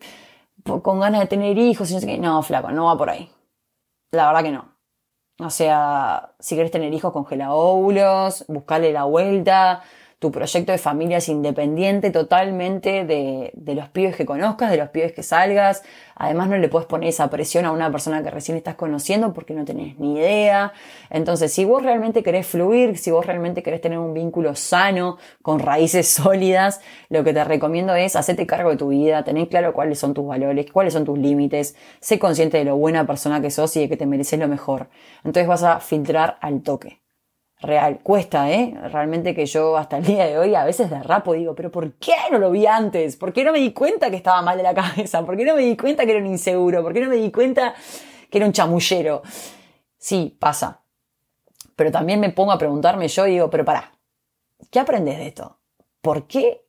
con 0.63 0.99
ganas 0.99 1.21
de 1.21 1.27
tener 1.27 1.57
hijos 1.57 1.89
y 1.91 1.95
no 1.95 1.99
sé 2.01 2.07
qué. 2.07 2.17
No, 2.19 2.43
flaco, 2.43 2.71
no 2.71 2.85
va 2.85 2.97
por 2.97 3.09
ahí. 3.09 3.29
La 4.11 4.27
verdad 4.27 4.43
que 4.43 4.51
no. 4.51 4.77
O 5.39 5.49
sea, 5.49 6.33
si 6.39 6.55
querés 6.55 6.71
tener 6.71 6.93
hijos, 6.93 7.13
congela 7.13 7.53
óvulos, 7.53 8.45
buscarle 8.47 8.91
la 8.91 9.03
vuelta, 9.03 9.83
tu 10.19 10.31
proyecto 10.31 10.71
de 10.71 10.79
familia 10.79 11.17
es 11.17 11.29
independiente 11.29 12.09
totalmente 12.09 13.05
de, 13.05 13.51
de, 13.53 13.75
los 13.75 13.87
pibes 13.89 14.15
que 14.15 14.25
conozcas, 14.25 14.71
de 14.71 14.77
los 14.77 14.89
pibes 14.89 15.13
que 15.13 15.21
salgas. 15.21 15.83
Además 16.15 16.49
no 16.49 16.57
le 16.57 16.69
puedes 16.69 16.87
poner 16.87 17.09
esa 17.09 17.29
presión 17.29 17.65
a 17.65 17.71
una 17.71 17.91
persona 17.91 18.23
que 18.23 18.31
recién 18.31 18.57
estás 18.57 18.73
conociendo 18.73 19.31
porque 19.31 19.53
no 19.53 19.63
tenés 19.63 19.99
ni 19.99 20.17
idea. 20.17 20.73
Entonces, 21.11 21.53
si 21.53 21.65
vos 21.65 21.83
realmente 21.83 22.23
querés 22.23 22.47
fluir, 22.47 22.97
si 22.97 23.11
vos 23.11 23.27
realmente 23.27 23.61
querés 23.61 23.79
tener 23.79 23.99
un 23.99 24.15
vínculo 24.15 24.55
sano, 24.55 25.17
con 25.43 25.59
raíces 25.59 26.07
sólidas, 26.13 26.81
lo 27.09 27.23
que 27.23 27.31
te 27.31 27.43
recomiendo 27.43 27.93
es 27.93 28.15
hacerte 28.15 28.47
cargo 28.47 28.71
de 28.71 28.77
tu 28.77 28.87
vida, 28.87 29.23
tener 29.23 29.47
claro 29.49 29.73
cuáles 29.73 29.99
son 29.99 30.15
tus 30.15 30.25
valores, 30.25 30.71
cuáles 30.71 30.93
son 30.93 31.05
tus 31.05 31.19
límites, 31.19 31.75
sé 31.99 32.17
consciente 32.17 32.57
de 32.57 32.65
lo 32.65 32.75
buena 32.75 33.05
persona 33.05 33.39
que 33.39 33.51
sos 33.51 33.75
y 33.77 33.81
de 33.81 33.89
que 33.89 33.97
te 33.97 34.07
mereces 34.07 34.39
lo 34.39 34.47
mejor. 34.47 34.89
Entonces 35.23 35.47
vas 35.47 35.61
a 35.61 35.79
filtrar 35.79 36.39
al 36.41 36.63
toque 36.63 37.06
real. 37.59 37.99
Cuesta, 38.03 38.51
¿eh? 38.51 38.75
Realmente 38.91 39.33
que 39.33 39.45
yo 39.45 39.77
hasta 39.77 39.97
el 39.97 40.05
día 40.05 40.25
de 40.25 40.37
hoy 40.37 40.55
a 40.55 40.63
veces 40.63 40.89
derrapo 40.89 41.33
y 41.35 41.39
digo, 41.39 41.55
pero 41.55 41.71
¿por 41.71 41.93
qué 41.93 42.13
no 42.31 42.37
lo 42.37 42.51
vi 42.51 42.65
antes? 42.65 43.15
¿Por 43.15 43.33
qué 43.33 43.43
no 43.43 43.51
me 43.51 43.59
di 43.59 43.73
cuenta 43.73 44.09
que 44.09 44.17
estaba 44.17 44.41
mal 44.41 44.57
de 44.57 44.63
la 44.63 44.73
cabeza? 44.75 45.25
¿Por 45.25 45.37
qué 45.37 45.45
no 45.45 45.55
me 45.55 45.61
di 45.63 45.75
cuenta 45.75 46.05
que 46.05 46.11
era 46.11 46.19
un 46.19 46.27
inseguro? 46.27 46.83
¿Por 46.83 46.93
qué 46.93 47.01
no 47.01 47.09
me 47.09 47.17
di 47.17 47.31
cuenta 47.31 47.73
que 48.29 48.37
era 48.37 48.45
un 48.45 48.53
chamullero? 48.53 49.21
Sí, 49.97 50.37
pasa. 50.39 50.83
Pero 51.75 51.91
también 51.91 52.19
me 52.19 52.29
pongo 52.29 52.51
a 52.51 52.57
preguntarme 52.57 53.07
yo 53.07 53.27
y 53.27 53.31
digo, 53.31 53.49
pero 53.49 53.65
pará, 53.65 53.91
¿qué 54.71 54.79
aprendes 54.79 55.17
de 55.17 55.27
esto? 55.27 55.59
¿Por 56.01 56.27
qué 56.27 56.66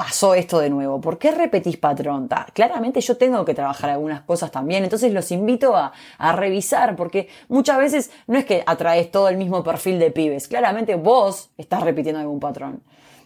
pasó 0.00 0.32
esto 0.34 0.58
de 0.60 0.70
nuevo? 0.70 0.98
¿Por 0.98 1.18
qué 1.18 1.30
repetís 1.30 1.76
patrón? 1.76 2.26
claramente 2.54 3.02
yo 3.02 3.18
tengo 3.18 3.44
que 3.44 3.52
trabajar 3.52 3.90
algunas 3.90 4.22
cosas 4.22 4.50
también, 4.50 4.82
entonces 4.82 5.12
los 5.12 5.30
invito 5.30 5.76
a, 5.76 5.92
a, 6.16 6.32
revisar, 6.32 6.96
porque 6.96 7.28
muchas 7.48 7.76
veces 7.76 8.10
no 8.26 8.38
es 8.38 8.46
que 8.46 8.62
atraes 8.64 9.10
todo 9.10 9.28
el 9.28 9.36
mismo 9.36 9.62
perfil 9.62 9.98
de 9.98 10.10
pibes, 10.10 10.48
claramente 10.48 10.94
vos 10.94 11.50
estás 11.58 11.82
repitiendo 11.82 12.18
algún 12.18 12.40
patrón. 12.40 12.82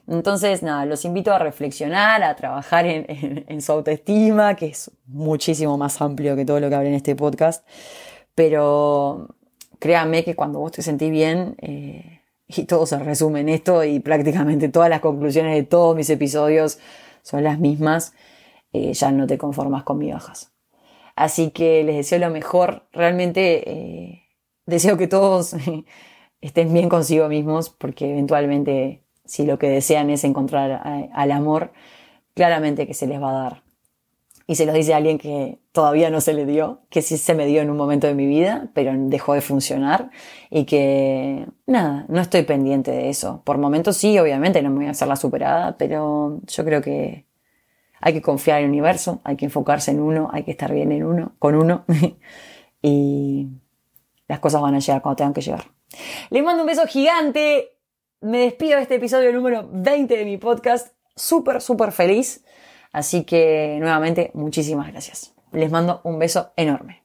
Entonces, 0.09 0.65
nada, 0.65 0.85
los 0.85 1.05
invito 1.05 1.33
a 1.33 1.39
reflexionar, 1.39 2.25
a 2.25 2.35
trabajar 2.35 2.87
en, 2.87 3.63
su 3.63 3.71
autoestima, 3.71 4.57
que 4.57 4.67
es 4.67 4.91
muchísimo 5.07 5.79
más 5.79 6.03
amplio 6.03 6.35
que 6.35 6.45
todo 6.45 6.59
lo 6.59 6.69
que 6.69 6.75
hablé 6.75 6.89
en 6.89 6.97
este 6.97 7.15
podcast. 7.15 7.65
Pero 8.35 9.29
créanme 9.79 10.25
que 10.25 10.35
cuando 10.35 10.59
vos 10.59 10.73
te 10.73 10.83
sentís 10.83 11.13
bien, 11.13 11.55
eh, 11.63 12.13
y 12.47 12.65
todo 12.65 12.87
se 12.87 12.99
resume 12.99 13.41
en 13.41 13.49
esto, 13.49 13.85
y 13.85 14.01
prácticamente 14.01 14.69
todas 14.69 14.91
las 14.91 15.01
conclusiones 15.01 15.55
de 15.55 15.63
todos 15.63 15.97
mis 15.97 16.11
episodios 16.11 16.79
son 17.23 17.45
las 17.45 17.59
mismas, 17.59 18.15
eh, 18.73 18.93
ya 18.93 19.13
no 19.13 19.27
te 19.27 19.39
conformas 19.39 19.85
con 19.85 19.99
migajas. 19.99 20.53
Así 21.17 21.51
que 21.51 21.85
les 21.85 21.97
deseo 21.97 22.19
lo 22.19 22.31
mejor. 22.31 22.89
Realmente 22.93 23.71
eh, 23.71 24.23
deseo 24.67 24.97
que 24.97 25.07
todos 25.07 25.55
estén 26.41 26.73
bien 26.73 26.89
consigo 26.89 27.29
mismos, 27.29 27.71
porque 27.71 28.11
eventualmente 28.11 29.05
si 29.25 29.47
lo 29.47 29.59
que 29.59 29.69
desean 29.69 30.11
es 30.11 30.25
encontrar 30.25 31.09
al 31.13 31.33
amor, 31.33 31.73
claramente 32.35 32.87
que 32.87 32.95
se 32.95 33.07
les 33.07 33.23
va 33.23 33.31
a 33.31 33.43
dar. 33.43 33.63
Y 34.47 34.57
se 34.57 34.67
los 34.67 34.75
dice 34.75 34.93
alguien 34.93 35.17
que 35.17 35.59
todavía 35.73 36.11
no 36.11 36.21
se 36.21 36.35
le 36.35 36.45
dio, 36.45 36.83
que 36.91 37.01
sí 37.01 37.17
se 37.17 37.35
me 37.35 37.47
dio 37.47 37.63
en 37.63 37.71
un 37.71 37.79
momento 37.79 38.07
de 38.07 38.15
mi 38.15 38.27
vida, 38.27 38.69
pero 38.75 38.93
dejó 38.95 39.33
de 39.33 39.41
funcionar 39.41 40.11
y 40.51 40.67
que 40.67 41.47
nada, 41.67 42.05
no 42.09 42.21
estoy 42.21 42.43
pendiente 42.43 42.91
de 42.91 43.09
eso. 43.09 43.41
Por 43.45 43.57
momentos 43.57 43.97
sí, 43.97 44.19
obviamente 44.19 44.61
no 44.61 44.71
me 44.71 44.77
voy 44.77 44.87
a 44.87 44.91
hacer 44.91 45.09
la 45.09 45.17
superada, 45.17 45.79
pero 45.79 46.41
yo 46.47 46.65
creo 46.65 46.83
que 46.83 47.25
hay 48.01 48.13
que 48.13 48.21
confiar 48.21 48.59
en 48.59 48.65
el 48.65 48.71
universo, 48.71 49.23
hay 49.25 49.37
que 49.37 49.47
enfocarse 49.47 49.91
en 49.93 50.01
uno, 50.01 50.29
hay 50.31 50.43
que 50.43 50.51
estar 50.51 50.73
bien 50.75 50.93
en 50.93 51.05
uno, 51.05 51.33
con 51.39 51.55
uno 51.55 51.87
y 52.83 53.49
las 54.29 54.41
cosas 54.41 54.61
van 54.61 54.75
a 54.75 54.79
llegar 54.79 55.01
cuando 55.01 55.17
tengan 55.17 55.33
que 55.33 55.41
llegar. 55.41 55.65
Les 56.29 56.45
mando 56.45 56.65
un 56.65 56.67
beso 56.67 56.87
gigante, 56.87 57.79
me 58.21 58.39
despido 58.41 58.77
de 58.77 58.83
este 58.83 58.97
episodio 58.97 59.33
número 59.33 59.69
20 59.73 60.17
de 60.17 60.25
mi 60.27 60.37
podcast, 60.37 60.95
súper, 61.17 61.63
súper 61.63 61.93
feliz. 61.93 62.45
Así 62.95 63.25
que 63.25 63.77
nuevamente, 63.81 64.31
muchísimas 64.35 64.91
gracias. 64.93 65.35
Les 65.51 65.69
mando 65.69 66.01
un 66.05 66.21
beso 66.21 66.53
enorme. 66.57 67.04